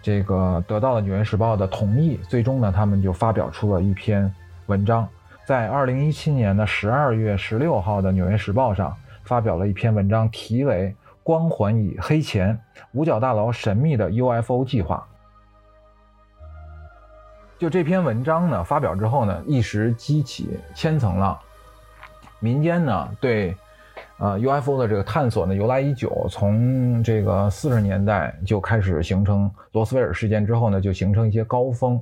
[0.04, 4.32] 这个得到了《纽约时报》的同意，最终呢，他们就发表出了一篇。
[4.68, 5.08] 文章
[5.46, 10.90] 在二零一七年的十二月十六号的《纽约时报》上发表了一篇文章，题为
[11.22, 12.60] 《光环与黑钱：
[12.94, 15.08] 五角大楼神秘的 UFO 计划》。
[17.60, 21.38] 就这篇文章呢，发表之后呢，一时激起千层浪。
[22.40, 23.56] 民间呢，对
[24.18, 26.26] 呃 UFO 的这个探索呢，由来已久。
[26.28, 32.02] 从这个四十年代就开始形成罗斯威尔事件之后呢，就形成一些高峰。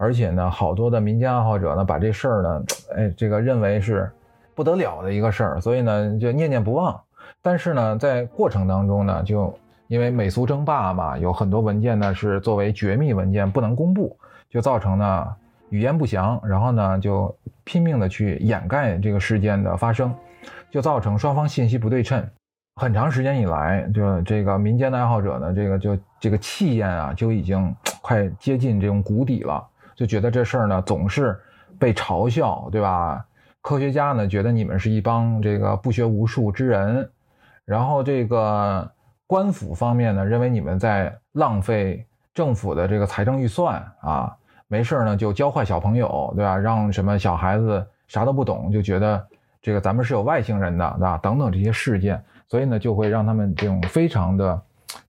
[0.00, 2.64] 而且呢，好多的民间爱好者呢，把这事儿呢，
[2.96, 4.10] 哎，这个认为是
[4.54, 6.98] 不得了的一个事儿，所以呢，就念念不忘。
[7.42, 9.54] 但是呢，在过程当中呢，就
[9.88, 14.16] 因为美苏争霸嘛，有很多文件呢是作为绝密文件不能公布，
[14.48, 15.26] 就造成呢
[15.68, 20.14] 语言不详，然后呢就拼命的去掩盖这个事件的发生，
[20.70, 22.26] 就造成双方信息不对称。
[22.80, 29.62] 很长时间以来，就这个民间的爱好者呢，这个就这个气焰啊，就已经快接近这种谷底了。
[30.00, 31.38] 就觉得这事儿呢总是
[31.78, 33.22] 被嘲笑，对吧？
[33.60, 37.10] 科学家呢觉得你们是一帮这个不学无术之人，
[37.66, 38.90] 然后这个
[39.26, 44.34] 官府方面呢认为你们在浪费政府的这个财政预算啊，
[44.68, 46.56] 没事呢就教坏小朋友，对吧？
[46.56, 49.22] 让什么小孩子啥都不懂，就觉得
[49.60, 51.18] 这个咱们是有外星人的，对吧？
[51.18, 54.62] 等等这些事件，所以呢就会让他们这种非常的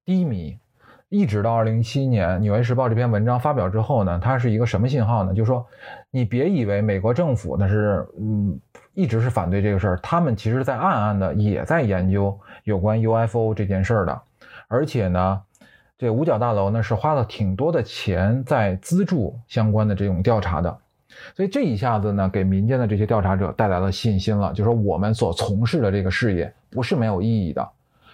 [0.04, 0.58] 低迷。
[1.12, 5.34] 一直到二零一七年《纽约时报》这篇文章发表之后呢，它是一个什么信号呢？
[5.34, 5.68] 就是说，
[6.10, 8.58] 你别以为美国政府那是嗯
[8.94, 14.22] 一直是反对这个事儿，他们其实在暗暗的也在研究有关 UFO 这件事儿的，
[14.70, 15.42] 而且呢，
[15.98, 20.78] 这五角大楼呢是花了挺多的钱在资助相关的这种调查的，
[21.36, 27.70] 所以这一下子呢，给民间的这些调查者带来了信心了，就说我们所从事的这个事业不是没有意义的，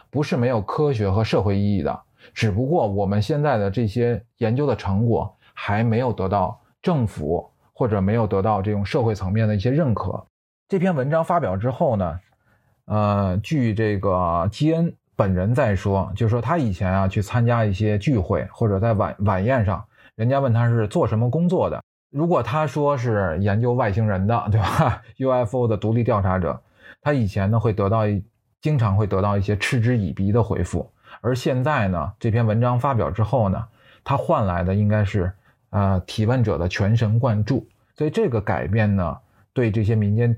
[0.09, 1.99] 不是没有科学和社会意义的。
[2.33, 10.25] 只不过我们现在的这些研究的成果还没有得到政府或者没有得到这种社会层面的一些认可。
[10.67, 12.19] 这篇文章发表之后呢，
[12.85, 19.83] 呃，据这个基恩本人在说，就是说他以前啊去参加一些聚会或者在晚晚宴上，
[20.15, 26.61] 人家问他是做什么工作的，如果他说是研究外星人的，对吧？UFO 的独立调查者，
[27.01, 28.23] 他以前呢会得到一
[28.61, 30.91] 经常会得到一些嗤之以鼻的回复。
[31.21, 33.65] 而现在呢，这篇文章发表之后呢，
[34.03, 35.31] 它换来的应该是
[35.69, 37.67] 呃提问者的全神贯注。
[37.95, 39.17] 所以这个改变呢，
[39.53, 40.35] 对这些民间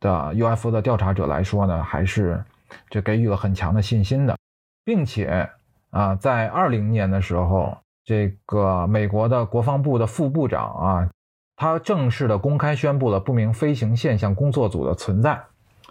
[0.00, 2.42] 的 UFO 的调查者来说呢，还是
[2.88, 4.36] 这给予了很强的信心的，
[4.84, 5.48] 并且
[5.90, 11.10] 啊，在二零年的时候，这个美国的国防部的副部长啊，
[11.56, 15.40] 他正式的公开宣布了不明飞行现象工作组的存在，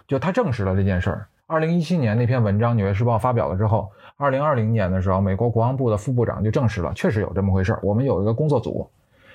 [0.06, 1.28] 就他证实了这件事儿。
[1.46, 7.78] 二零一七年那篇文章《纽约时报》发表了之后，二零二零年的时候，美国国防部的副部长就证实了，确实有这么回事。
[7.82, 8.88] 我们有一个工作组。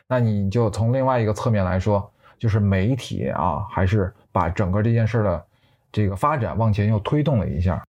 [0.08, 5.46] 那你就从另外一个侧面来说，就是媒体啊，还是把整个这件事的
[5.92, 7.84] 这个发展往前又推动了一下。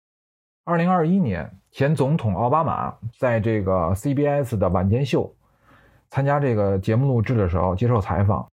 [0.64, 5.32] 二零二一年，前总统奥巴马在这个 CBS 的晚间秀
[6.10, 8.46] 参加这个节目录制的时候接受采访，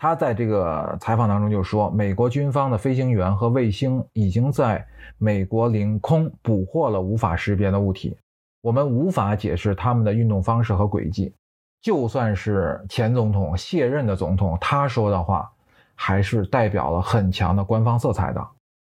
[0.00, 4.86] 他在这个采访当中就说，美国军方的飞行员和卫星已经在
[5.18, 8.16] 美国领空捕获了无法识别的物体，
[8.62, 11.34] 我们无法解释他们的运动方式和轨迹。
[11.82, 15.50] 就算是前总统卸任的总统，他说的话
[15.96, 18.48] 还是代表了很强的官方色彩的。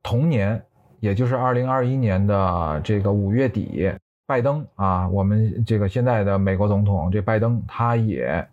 [0.04, 0.64] 同年，
[1.00, 3.92] 也就是二零二一年的这个五月底，
[4.28, 8.48] 拜登啊，我们这个现在的美国总统这拜登，他也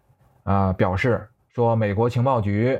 [0.45, 1.29] 啊表示
[1.59, 2.79] 说，美国情报局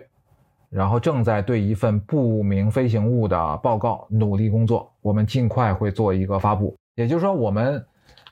[0.71, 6.77] 然后正在对一份不明飞行物的报告努力工作，我们尽快会做一个发布。
[6.95, 7.85] 也就是说，我们。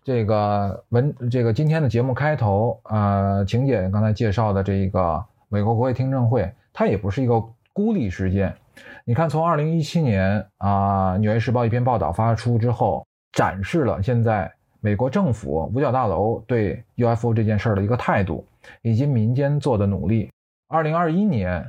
[0.05, 7.43] 这个文，这个今天的节目开头，呃，晴姐刚才介绍的这一个美国国会听证会，它也不是一个
[7.73, 8.55] 孤立事件。
[9.05, 14.49] 你看，从二零一七年啊，《纽约时报》一篇报道发出之后，展示了现在
[14.81, 18.47] 美国政府五角大楼对 UFO 这件事儿的一个态度，
[18.83, 20.31] 以及民间做的努力。
[20.69, 21.65] 二零二一年，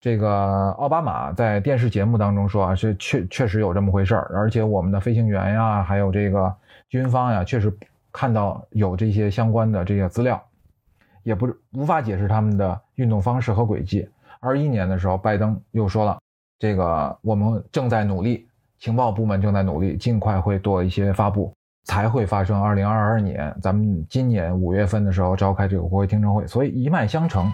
[0.00, 6.54] 这个奥巴马在电视节目当中说啊，是确确实有这么回事儿，而且我们的飞行员呀，还有这个。
[6.88, 7.72] 军方呀，确实
[8.10, 10.42] 看到有这些相关的这些资料，
[11.22, 14.08] 也不无法解释他们的运动方式和轨迹。
[14.40, 16.18] 二一年的时候，拜登又说了，
[16.58, 18.48] 这个我们正在努力，
[18.80, 26.44] 情报部门正在努力，尽快会做一些发布，才会发生二零二二年咱们今年五月份的时候召开这个国会听证会。
[26.48, 27.48] 所以一脉相承。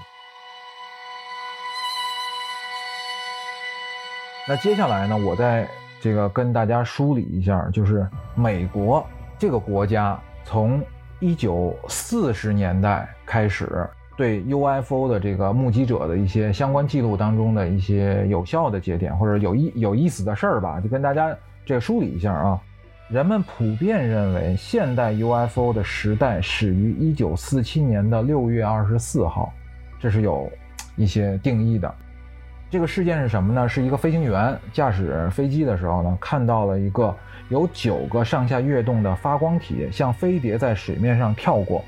[4.48, 5.68] 那接下来呢，我再
[6.00, 9.04] 这个跟大家梳理一下，就是美国。
[9.36, 10.80] 这个国家从
[11.18, 13.84] 一九四十年代开始，
[14.16, 22.60] 对 UFO 的这个目击者的一些相关记录当中的一些有效的节点或者有意有意思的事儿吧，就跟大家这个梳理一下啊。
[23.08, 29.52] 人们普遍认为，现代 UFO 的时代始于一九四七年的六月二十四号，
[29.98, 30.48] 这是有
[30.94, 31.92] 一些定义的。
[32.70, 33.68] 这个事件是什么呢？
[33.68, 37.14] 是一个飞行员驾驶飞机的时候呢，看到了一个。
[37.48, 41.84] 有九个上下跃动的发光体，像飞碟在水面上跳过。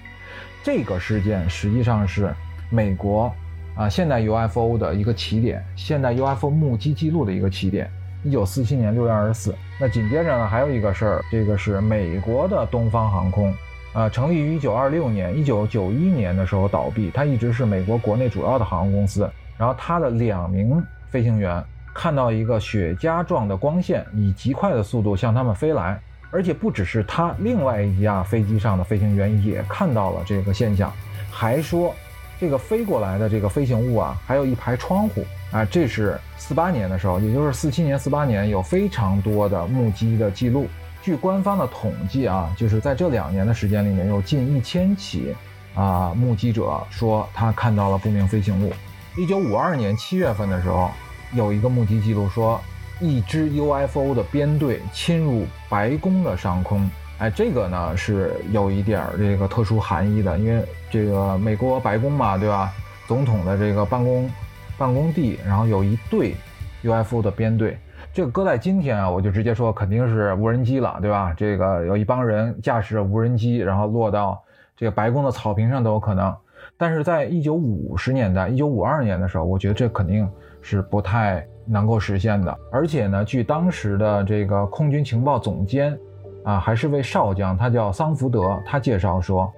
[0.63, 2.33] 这个事件实际上是
[2.71, 3.35] 美国
[3.75, 7.91] 啊现代 UFO 的一个起点，现代 UFO 目击记录的一个起点。
[8.23, 9.53] 一九四七年六月二十四。
[9.81, 13.53] 那紧接着呢，还有一个事儿，这个是美国的东方航空，
[13.95, 17.11] 啊，成立于一九二六年，一九九一年的时候倒闭。
[17.13, 19.29] 它一直是美国国内主要的航空公司。
[19.59, 21.63] 然后他的两名飞行员。
[21.95, 26.01] 看到一个雪茄状的光线以极快的速度向他们飞来，
[26.31, 30.93] 而且不只是他，另外一架飞机上的飞行员也看到了这个现象，
[31.29, 31.93] 还说
[32.39, 35.65] 这个飞过来的这个飞行物啊，还有一排窗户啊。
[35.65, 40.69] 这是四八年的时候，也就是四七年、四八年有非常多的目击的记录。
[41.03, 45.35] 据官方的统计啊，就是在这两年的时间里面，有近一千起
[45.75, 48.73] 啊目击者说他看到了不明飞行物。
[49.17, 50.91] 一九五二年七月份的时候。
[51.35, 52.59] 有一个目击记录说，
[53.01, 56.91] 一支 UFO 的编队侵入白宫的上空。
[57.19, 62.73] 哎，这个呢是有一点儿这个特殊含义的，因为这个美国白宫嘛，对吧？
[63.07, 64.31] 总统的这个办公
[64.79, 66.35] 办公地，然后有一队
[66.83, 67.77] UFO 的编队。
[68.15, 71.35] 这个搁在今天啊，我就直接说肯定是无人机了，对吧？
[71.37, 74.43] 这个有一帮人驾驶着无人机，然后落到
[74.75, 76.35] 这个白宫的草坪上都有可能。
[76.79, 80.27] 但是在一九五十年代，一九五二年的时候，我觉得这肯定。
[80.61, 85.97] 是不太能够实现的，而且呢，据当时的这个空军情报总监，
[86.43, 89.51] 啊，还是位少将，他叫桑福德，他介绍说，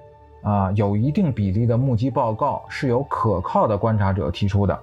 [0.42, 4.78] 啊，有一定比例的目击报告是由可靠的观察者提出的。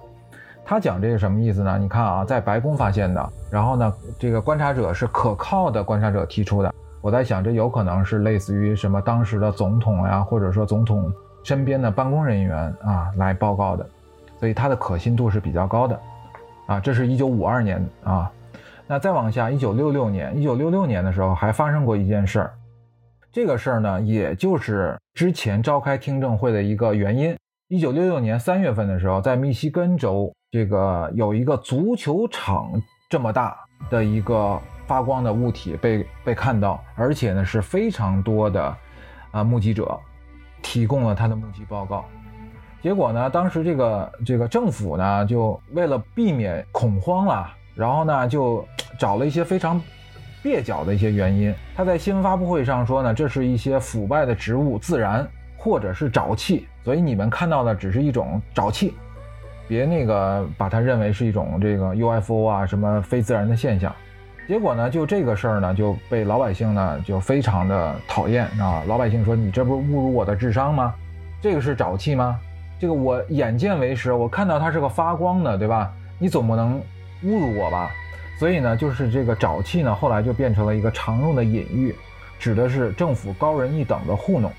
[0.64, 1.78] 他讲这是什么意思呢？
[1.78, 6.74] 你看啊，在白宫发现的，然后呢，这个观察者是可靠的观察者提出的。
[7.00, 11.10] 我在想，这有可能是类似于什么当时的总统呀，或者说总统
[11.48, 13.88] 身边的办公人员啊来报告的，
[14.38, 15.98] 所以它的可信度是比较高的。
[16.66, 18.30] 啊，这是一九五二年啊，
[18.86, 22.52] 那再往下，一九六六年，一九六六年的时候还发生过一件事儿，
[23.32, 27.34] 这个事儿呢，也就是之前召开听证会的一个原因。
[27.68, 32.70] 一九六六年三月份的时候，在密西根州，这个有一个足球场
[33.08, 33.56] 这么大
[33.88, 38.76] 的一个发光的物体被被看到，而且呢是非常多的
[39.30, 39.98] 啊目击者
[40.62, 42.04] 提供了他的目击报告。
[42.82, 48.66] 结果呢，当时这个这个政府呢，就为了避免恐慌了，然后呢就
[48.98, 49.80] 找了一些非常
[50.42, 51.54] 蹩脚的一些原因。
[51.74, 55.28] 他在新闻发布会上说呢，这是一些腐败的植物自燃。
[55.60, 58.94] 或者是沼气，所以你们看到的只是一种沼气，
[59.66, 63.92] 别那个把它认为是一种这个 UFO 啊什么非自然的现象。
[64.48, 68.82] 结果呢，就这个事儿呢，就被老百姓呢就非常的讨厌啊。
[68.86, 70.94] 老百姓说：“你这不是侮辱我的智商吗？
[71.42, 72.40] 这个是沼气吗？
[72.80, 75.92] 这个我眼见为实，我看到它是个发光的，对吧？
[76.18, 76.80] 你总不能
[77.24, 77.90] 侮辱我吧？”
[78.40, 81.94] 所以呢，就是这个沼气呢，后来就变成了一个常用的隐喻，
[82.38, 84.50] 指的是政府高人一等的糊弄。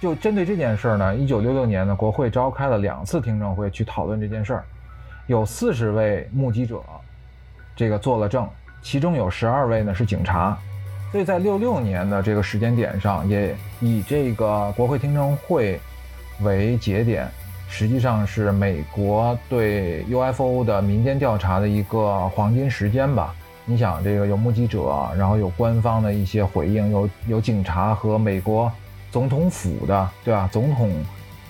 [0.00, 4.64] 就针对这件事儿呢，一九六六年呢，国会召开了两次听证会去讨论这件事儿，
[5.26, 6.80] 有四十位目击者，
[7.74, 8.48] 这个做了证，
[8.82, 10.56] 其中有十二位呢是警察，
[11.12, 15.80] 所以在六六年的这个时间点上，也以这个国会听证会
[16.42, 17.28] 为节点，
[17.68, 23.34] 实际上是美国对 UFO 的民间调查的一个黄金时间吧。
[23.64, 28.70] 你想，这个有目击者，然后有官方的一些回应，有有警察和美国。
[29.12, 30.48] 总统府的，对吧？
[30.52, 30.90] 总统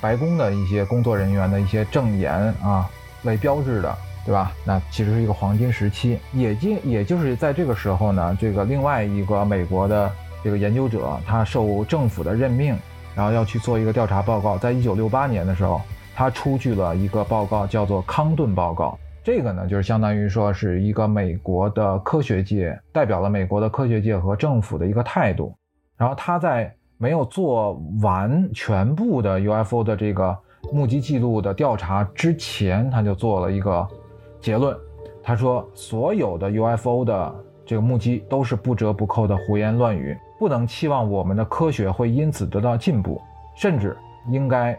[0.01, 2.89] 白宫的一些工作人员的一些证言啊
[3.25, 4.53] 为标志的，对吧？
[4.65, 6.19] 那其实是一个黄金时期。
[6.33, 10.13] 也就也就是在这个时候呢，这个另外一个美国的
[10.45, 12.77] 这个研究者，他受政府的任命，
[13.15, 14.59] 然后要去做一个调查报告。
[14.59, 15.81] 在一九六八年的时候，
[16.15, 18.99] 他出具了一个报告，叫做康顿报告。
[19.23, 25.57] 这个呢，就是相当于说是一个美国的科学界代表了美国的科学界和政府的一个态度。
[25.97, 26.71] 然后他在。
[26.99, 30.35] 没有做完全部的 UFO 的这个
[30.73, 33.87] 目击记录的调查之前，他就做了一个
[34.47, 34.79] 结论。
[35.25, 37.35] 他说，所有的 UFO 的
[37.65, 43.21] 这个目击都是不折不扣的胡言乱语，不能期望我们的科学会因此得到进步，
[43.57, 43.97] 甚至
[44.29, 44.79] 应该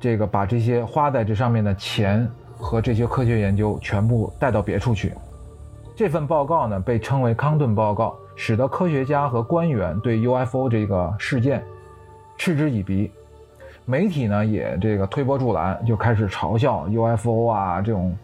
[0.00, 2.26] 这个把这些花在这上面的钱
[2.56, 5.12] 和这些科学研究全部带到别处去。
[5.94, 8.16] 这份报告呢，被称为康顿报告。
[8.38, 11.62] 使得科学家和官员对 UFO 这个事件
[12.36, 13.10] 嗤之以鼻，
[13.86, 18.14] 媒体呢也这个推波助澜，就开始嘲笑 UFO 啊这种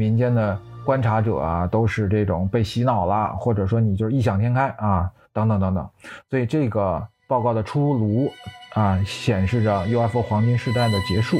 [0.00, 5.86] 民间的观察者啊都是这种被洗脑了，或者说你就是异想天开啊等等等等。
[6.30, 8.32] 所以这个报告的出炉
[8.72, 11.36] 啊，显示着 UFO 黄金时代的结束。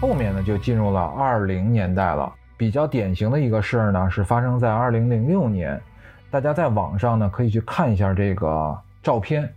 [0.00, 2.32] 后面呢就进入了二零年代了。
[2.56, 5.80] 比较典型的一个事儿呢，是发生在二零零六年。
[6.30, 9.52] 大家在网上呢可以去看一下这个照片。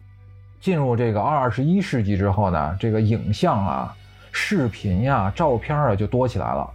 [0.60, 3.96] 进入这个二十一世纪之后呢，这个影像啊、
[4.32, 6.70] 视频呀、照片啊就多起来了，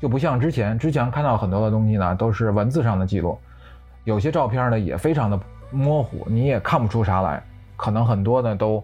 [0.00, 0.78] 就不像之前。
[0.78, 3.38] 之前看到很多的东西呢都是文字上的记录，
[4.04, 5.38] 有些照片呢也非常的
[5.70, 7.42] 模糊，你也看不出啥来。
[7.76, 8.82] 可能很多呢都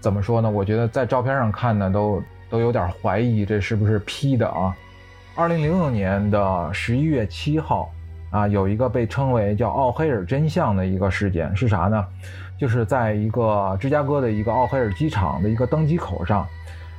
[0.00, 0.50] 怎么说呢？
[0.50, 4.76] 我觉得在照片上看呢都都有点怀疑这是不是 P 的啊。
[5.34, 7.90] 二零零六年的十一月七号，
[8.30, 12.04] 啊，有一个被称为叫奥黑尔真相的一个事件是啥呢？
[12.58, 16.44] 就是在一个芝加哥的一个奥黑尔机场的一个登机口上，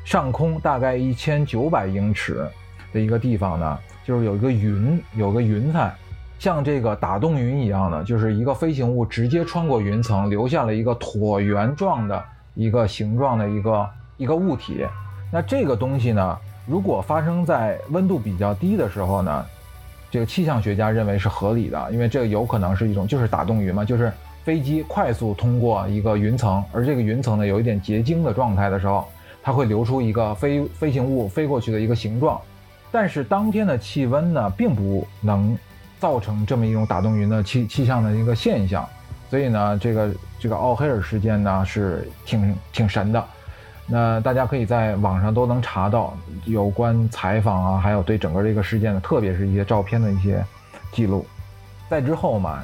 [0.04, 2.48] 上空大概一千九百英尺
[2.92, 5.94] 的一个地方呢，就是有一个云，有个云彩，
[6.40, 12.24] 像这个打洞云一样的，就是一个飞行物直接穿过云层，留下了一个椭圆状的
[12.56, 14.86] 一个形状的一个一个物体。
[15.32, 16.38] 那这个东西呢？
[16.66, 19.46] 如果发生在温度比较低的时候呢，
[20.12, 24.12] 这个气象学家认为是合理的，因为这个有可能是一种就是打洞云嘛，就是
[24.44, 29.08] 飞机快速通过一个云层，而这个云层呢有一点结晶的状态的时候，
[29.42, 32.40] 它会流出一个飞飞行物飞过去的一个形状。
[32.92, 35.58] 但是当天的气温呢，并不能
[36.00, 38.88] 造成这么一种打洞云的气气象的一个现象，
[39.30, 43.24] 所以呢，这个这个奥黑尔事件呢是挺挺神的。
[43.86, 46.16] 那大家可以在网上都能查到
[46.46, 50.44] 有关采访啊，还有对整个这个事件的，特别是一些照片的一些
[50.92, 51.26] 记录。
[51.90, 52.64] 在之后嘛，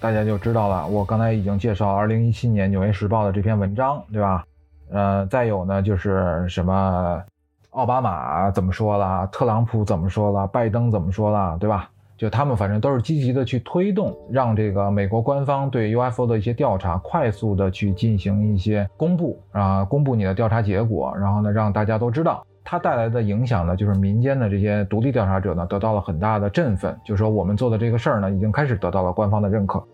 [0.00, 0.86] 大家就知道了。
[0.86, 4.44] 我刚才已经介绍二零一七年《纽约时报》的这篇文章，对吧？
[4.90, 7.22] 呃，再有呢，就是什么
[7.70, 11.90] 奥巴马怎么说了，特朗普怎么说了，拜登怎么说了，对吧？
[12.16, 29.84] 就他们反正都是积极的去推动，让这个美国官方对 UFO 的一些调查快速的去进行一些公布啊，公布你的调查结果，然后呢让大家都知道，它带来的影响呢，就是民间的这些独立调查者呢得到了很大的振奋，就是说我们做的这个事儿呢已经开始得到了官方的认可，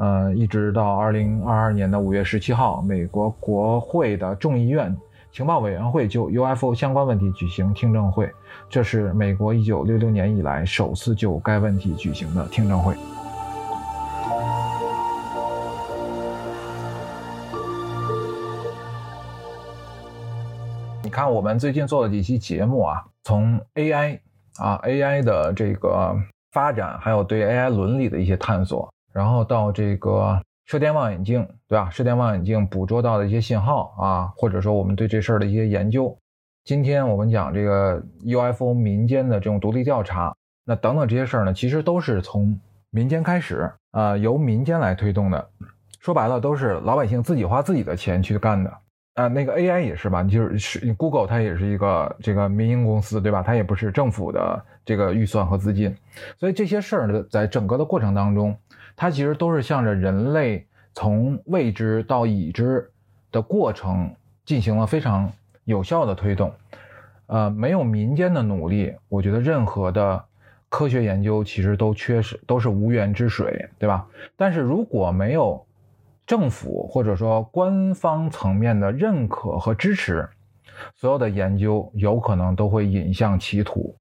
[0.00, 4.96] 呃，一直到二零二二年的五月十七号，美国国会的众议院
[5.30, 8.32] 情报委员会就 UFO 相关问题举行听证会，
[8.70, 12.94] 这是美国一九六六年以来首次就该问题举行的听证会。
[21.04, 24.18] 你看，我们最近做了几期节目啊，从 AI
[24.56, 26.16] 啊 AI 的这个
[26.52, 28.90] 发展，还有对 AI 伦理的一些探索。
[29.12, 31.90] 然后到这个射电望远镜，对吧？
[31.90, 36.16] 射电望远镜捕捉到的一些信号啊，或者说我们对这事儿的一些研究。
[36.64, 40.32] 今天我们讲这个 UFO 民间的这种独立调查，
[40.64, 42.56] 那等等这些事儿呢，其实都是从
[42.90, 45.48] 民间开始啊，由民间来推动的。
[45.98, 48.72] 说白了，都是老百姓自己花自己的钱去干的
[49.14, 49.26] 啊。
[49.26, 50.22] 那个 AI 也是吧？
[50.22, 53.42] 就是是 Google 它也是一个这个民营公司，对吧？
[53.42, 55.96] 它也不是政府的这个预算和资金，
[56.38, 58.56] 所以这些事儿呢，在整个的过程当中。
[59.00, 62.90] 它其实都是向着人类从未知到已知
[63.32, 65.32] 的过程进行了非常
[65.64, 66.52] 有效的推动，
[67.24, 70.22] 呃，没有民间的努力，我觉得任何的
[70.68, 74.06] 科学研究其实都缺失，都是无源之水，对吧？
[74.36, 75.66] 但是如果没有
[76.26, 80.28] 政府或者说官方层面的认可和支持，
[80.94, 83.96] 所有的研究有可能都会引向歧途。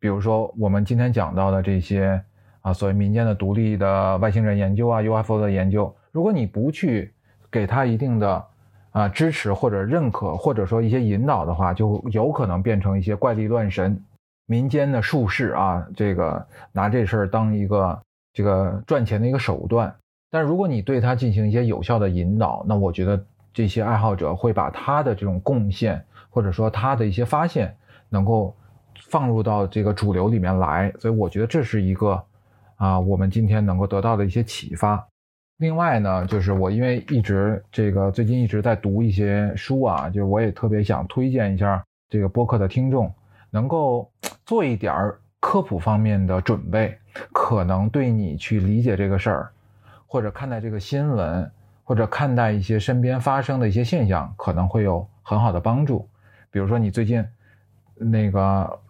[0.00, 2.20] 比如说我们今天讲到的这些。
[2.68, 7.10] 啊，所谓民间的独立的外星人研究啊，UFO 的研究，如果你不去
[7.50, 8.44] 给他一定的
[8.90, 13.98] 啊支持或者认可，或者说一些引导的话，就有可能变成一些怪力乱神、
[14.44, 17.98] 民间的术士啊，这个拿这事儿当一个
[18.34, 19.94] 这个赚钱的一个手段。
[20.30, 27.74] 但如果你对他进行一些有效的引导，那我觉得这些爱好者会把他的这种贡献，或者说他的一些发现，
[28.10, 28.54] 能够
[29.08, 30.92] 放入到这个主流里面来。
[30.98, 32.22] 所以我觉得这是一个。
[32.78, 35.06] 啊，我们今天能够得到的一些启发。
[35.58, 43.12] 另外呢，就是我因为一直这个最近一直在读一些书啊，就是我也特别想推荐一下这个播客的听众，
[43.50, 44.08] 能够
[44.46, 46.96] 做一点科普方面的准备，
[47.32, 49.50] 可能对你去理解这个事儿，
[50.06, 51.50] 或者看待这个新闻，
[51.82, 56.08] 或者看待一些身边发生的一些现象，可能会有很好的帮助。
[56.52, 57.26] 比如说你最近
[57.96, 58.80] 那个，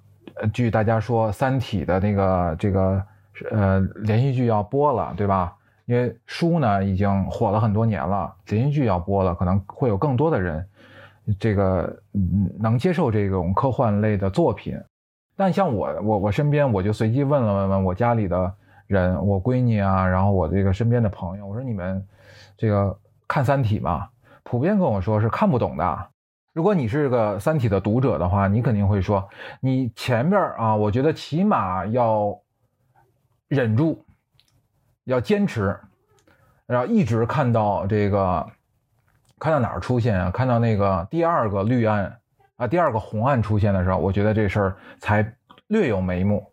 [0.53, 3.03] 据大家说，《三体》的那个这个。
[3.51, 5.55] 呃，连续剧要播了，对吧？
[5.87, 10.69] 因为书呢已经火了很多年了，连续剧要播了，可能会有更多的人，
[11.41, 14.79] 这个嗯能接受这种科幻类的作品。
[15.35, 18.53] 但像我，我我身边，我就随机问了问问我家里的
[18.87, 22.07] 人，我闺女啊，然后我这个身边的朋友，我说你们
[22.59, 22.95] 这个
[23.27, 24.07] 看《三体》吗？
[24.43, 26.07] 普遍跟我说是看不懂的。
[26.53, 29.27] 如果你是个《三体》的读者的话，你肯定会说，
[29.61, 32.39] 你前边啊，我觉得起码要。
[33.49, 34.05] 忍住，
[35.05, 35.77] 要坚持，
[36.67, 38.47] 然后一直看到这个，
[39.39, 40.31] 看到哪儿出现啊？
[40.31, 42.19] 看到那个第二个绿暗
[42.57, 45.35] 啊，第二个红暗出现的时候，我觉得这事儿才
[45.69, 46.47] 略有眉目。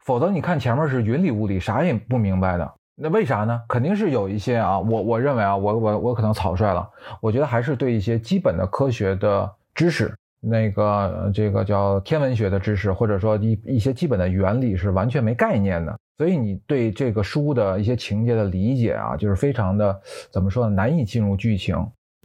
[0.00, 2.74] 否则你看前面是云里雾里，啥也不明白的。
[2.96, 3.62] 那为啥呢？
[3.68, 6.88] 肯定是有一些啊，我我认为啊，我我我可能草率了。
[7.20, 10.12] 我觉得还是对一些基本的科学的知识。
[10.42, 19.98] 那个这个叫天文学的知识，或者说一一些基本的原理是完全没概念的，所以你对这个书的一些情节的理解啊，就是非常的
[20.30, 20.74] 怎么说呢？
[20.74, 21.74] 难以进入剧情。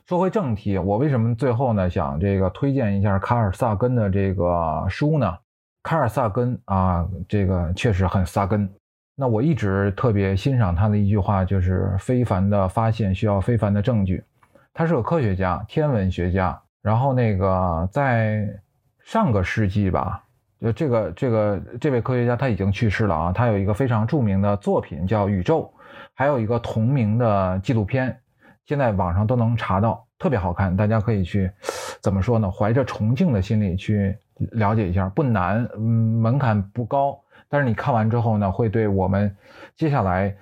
[0.05, 5.33] 说回正题，我为什么最后呢想这个推荐一下卡尔萨根的这个书呢？
[5.81, 8.69] 卡尔萨根啊，这个确实很萨根。
[9.15, 14.21] 那我一直特别欣赏他的一句话，就是非凡的发现需要非凡的证据。
[14.73, 16.61] 他是个科学家，天文学家。
[16.81, 18.45] 然后那个在
[19.05, 20.21] 上个世纪吧，
[20.65, 23.31] 就这个这个这位科学家他已经去世了啊。
[23.31, 25.71] 他有一个非常著名的作品叫《宇宙》，
[26.15, 28.17] 还有一个同名的纪录片，
[28.65, 31.51] 现在网上都能查到，特别好看，大家可以去
[32.01, 32.49] 怎么说呢？
[32.49, 34.17] 怀着崇敬的心理去
[34.53, 37.15] 了解一下，不难，嗯，门槛不高。
[37.47, 39.33] 但是你看完之后呢，会对我们
[39.75, 40.35] 接下来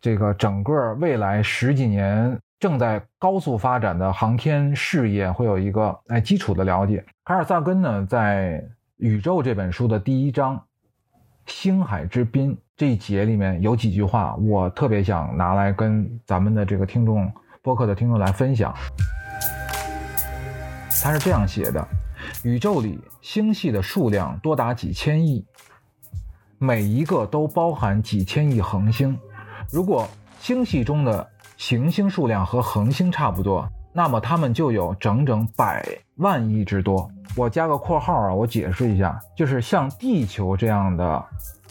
[0.00, 2.36] 这个整个未来十几年。
[2.58, 7.02] 正在高速发展的航天事业会有一个哎基础的了解。
[7.24, 8.62] 卡尔萨根呢，在
[9.00, 10.62] 《宇宙》这本书的第一章
[11.46, 17.32] “星海之滨”这一节里面有几句话，我特别想拿来跟咱们的这个听众
[17.62, 18.74] 播客的听众来分享。
[21.02, 21.82] 他是这样写的
[22.44, 25.46] ：“宇宙里星系的数量多达几千亿，
[26.58, 29.18] 每一个都包含几千亿恒星。
[29.72, 30.06] 如果
[30.40, 31.26] 星系中的……”
[31.60, 35.86] 行星数量和恒星差不多，那么它们就有整整百
[36.20, 37.10] 万亿之多。
[37.36, 41.24] 我加个括号啊，我解释一下，就是像地球这样的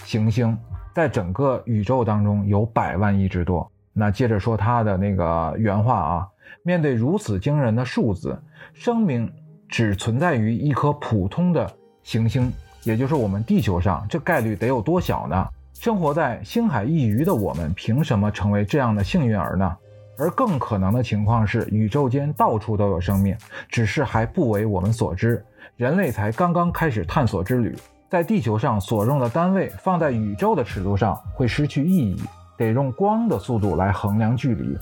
[0.04, 0.58] 行星，
[0.94, 3.70] 在整个宇宙当中有百万亿之多。
[3.92, 6.28] 那接着说他的那个原话啊，
[6.64, 8.42] 面对如此惊人的数字，
[8.74, 9.32] 生命
[9.68, 11.70] 只存在于一颗普通的
[12.04, 12.52] 行星，
[12.84, 15.48] 也就是我们地球上，这概率得有多小呢？
[15.74, 19.78] 生活在星海一隅的我们，凭什么成为这样的幸运儿呢？
[20.20, 23.36] 而更可能的情况是，宇宙间到处都有生命，
[23.70, 25.44] 只是还不为我们所知。
[25.78, 27.74] 人类才刚刚开始探索之旅，
[28.10, 32.22] 在地球上所用的单位放在宇宙的尺度上会失去意义，
[32.58, 34.78] 得用光的速度来衡量距离。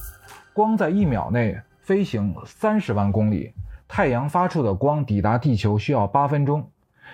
[0.53, 3.53] 光在一秒内飞行三十万公里，
[3.87, 6.67] 太阳发出的光抵达地球需要八分钟。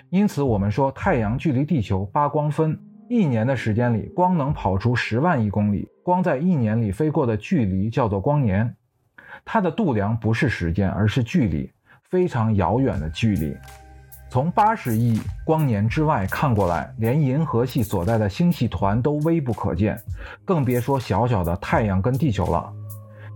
[0.08, 2.80] 因此，我们说太阳距离地球八光分。
[3.06, 5.86] 一年的时间里，光能跑出十万亿公里。
[6.04, 8.76] 光在一年里飞过的距离叫做光年，
[9.42, 13.56] 它的度量不是时间，而是距离，非常遥远的距离。
[14.28, 19.98] 从八十亿光年之外看过来，连银河系所在的星系团都微不可见，
[20.44, 22.70] 更别说小小的太阳跟地球了。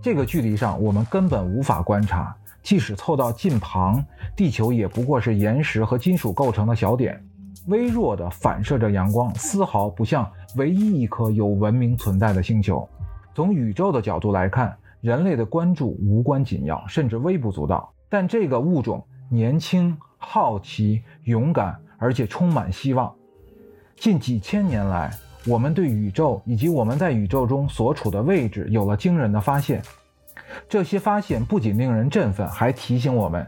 [0.03, 2.37] 这个距离上，我们根本无法观察。
[2.63, 4.05] 即使凑到近旁，
[4.37, 7.25] 地球也不过是岩石和金属构成的小点。
[7.67, 12.89] 微弱的反射着阳光，丝毫不像唯一一颗有文明存在的星球。
[13.35, 17.93] 从宇宙的角度来看，人类的关注无关紧要，甚至微不足道。
[18.09, 23.15] 但这个物种年轻、好奇、勇敢，而且充满希望。
[23.97, 25.13] 近几千年来，
[25.47, 29.83] 我们对宇宙以及我们在宇宙中所处的位置有了惊人的发现。
[30.69, 33.47] 这些发现不仅令人振奋，还提醒我们。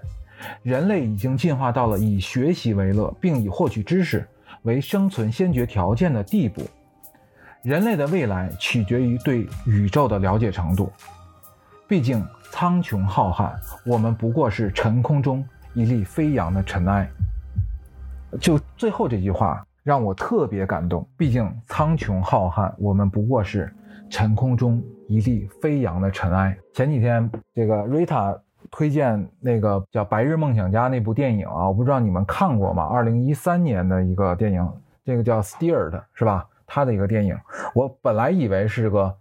[0.62, 4.26] 人类已经进化到了以学习为乐，并以获取知识
[4.62, 6.62] 为生存先决条件的地步。
[7.62, 10.90] 人类的未来取决于对宇宙的了解程度。
[11.86, 13.52] 毕竟苍穹浩瀚，
[13.84, 17.08] 我们不过是尘空中一粒飞扬的尘埃。
[18.40, 21.06] 就最后这句话让我特别感动。
[21.16, 23.70] 毕竟苍穹浩瀚，我们不过是
[24.08, 26.56] 尘空中一粒飞扬的尘埃。
[26.74, 28.36] 前几天这个瑞塔。
[28.70, 32.84] 推荐那个叫《白日梦想家》那部电影啊，我不知道你们看过吗？
[32.84, 34.66] 二零一三年的一个电影，
[35.04, 36.46] 这个叫 Steered 是吧？
[36.66, 37.36] 他的一个电影，
[37.74, 39.12] 我本来以为是个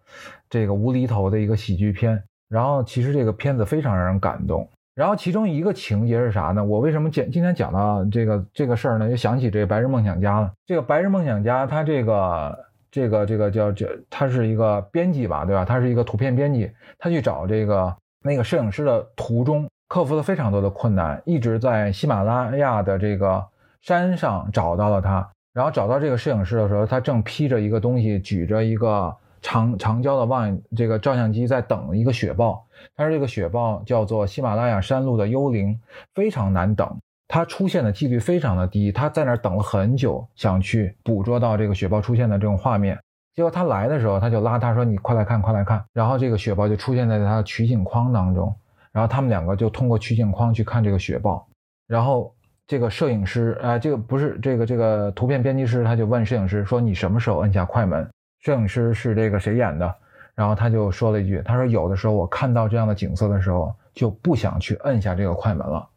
[0.47, 4.69] 这个无厘头的一个喜剧片，然后其实这个片子非常让人感动。
[4.93, 6.63] 然后其中一个情节是啥呢？
[6.63, 9.09] 我为什么讲今天讲到这个这个事儿呢？
[9.09, 10.51] 就想起这个《白日梦想家》了。
[10.67, 12.59] 这个《白日梦想家》他这个
[12.91, 15.65] 这个这个叫这，他是一个编辑吧，对吧？
[15.65, 16.69] 他是一个图片编辑，
[16.99, 17.95] 他去找这个。
[18.23, 23.45] 那个摄影师的途中克服了非常多的困难，一直在喜马拉雅的这个
[23.81, 25.27] 山上找到了他。
[25.51, 32.63] 然后找到这个摄影师的时候，他正披着一个东西，举着一个长长焦的望远这个照相机，在等一个雪豹。
[32.95, 35.77] 他说这个雪豹叫做喜马拉雅山路的幽灵，
[36.13, 36.97] 非常难等，
[37.27, 38.91] 它出现的几率非常的低。
[38.91, 42.97] 他在那儿等了很久，想去捕捉到这个雪豹出现的这种画面。
[43.39, 48.53] 结果他来的时候，他就拉他说：“你快来看，快来看。”然后这个雪豹就出现在他的取景框当中，
[48.91, 51.47] 然后他们两个就通过取景框去看这个雪豹。
[51.87, 52.35] 然后
[52.67, 58.05] 这个摄影师，呃，这个不是这个这个图片编辑师，他就问摄影师说：“你什么时候摁下快门？”
[58.43, 59.95] 摄影师是这个谁演的？
[60.35, 65.87] 然后他就说了一句：“他说有的时候我看到这样的景色的时候，就不想去摁下这个快门了，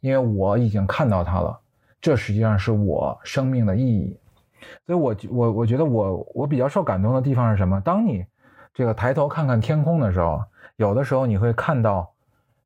[0.00, 1.60] 因为我已经看到它了。
[2.00, 4.18] 这实际上是我生命的意义。”
[4.86, 7.80] 所以，我我我觉得我我比较受感动的地方是什么？
[7.80, 8.24] 当你
[8.72, 10.42] 这个抬头看看天空的时候，
[10.76, 12.12] 有的时候你会看到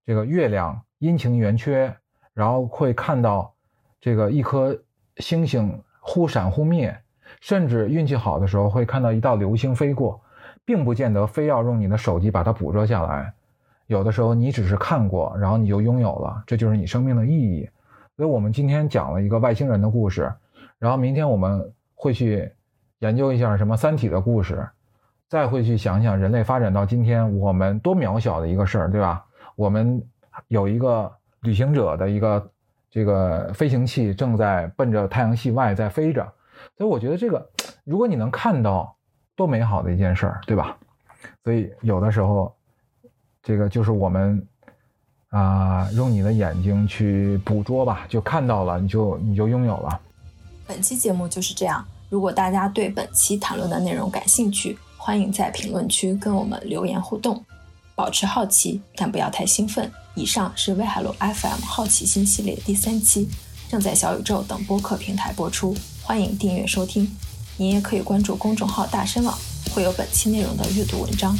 [0.05, 1.95] 这个月亮阴晴圆缺，
[2.35, 3.55] 然后会看到
[4.01, 4.77] 这个一颗
[5.19, 6.99] 星星忽闪忽灭，
[7.41, 10.21] 甚至运气好的时候会看到一道流星飞过，
[10.65, 13.33] 并不见得非要用你的手机把它捕捉下来。
[13.87, 17.71] 有的时候你只是看过，然后你就拥有了，这就是你生命的意义。
[18.17, 20.33] 所以我们今天讲了一个外星人的故事，
[20.79, 21.73] 然后明天我们。
[22.01, 22.51] 会去
[23.01, 24.67] 研究一下什么《三体》的故事，
[25.29, 29.23] 再会去想想人类发展到今天，我们多渺小的一个事儿，对吧？
[29.55, 30.03] 我们
[30.49, 32.51] 有一个旅行者的一个
[32.91, 36.27] 这个飞行器正在奔着太阳系外在飞着，
[36.79, 37.47] 所以我觉得这个，
[37.85, 38.97] 如果你能看到，
[39.37, 40.75] 多美好的一件事儿，对吧？
[41.45, 42.57] 所以有的时候，
[43.43, 44.43] 这个就是我们
[45.29, 50.01] 啊，用你的眼睛去捕捉吧，就看到了，你就你就拥有了。
[50.71, 51.85] 本期节目就是这样。
[52.09, 57.45] 如果大家对本期谈论的内容感兴趣，欢迎在评论区跟我们留言互动。
[57.97, 59.91] 保持好奇，但不要太兴奋。
[60.15, 63.29] 以上是威海路 FM 好奇心系列第三期，
[63.69, 67.11] 正在小宇宙等播客平台播出，欢迎订阅收听。
[67.57, 69.37] 您也可以关注公众号大声网，
[69.75, 71.37] 会有本期内容的阅读文章。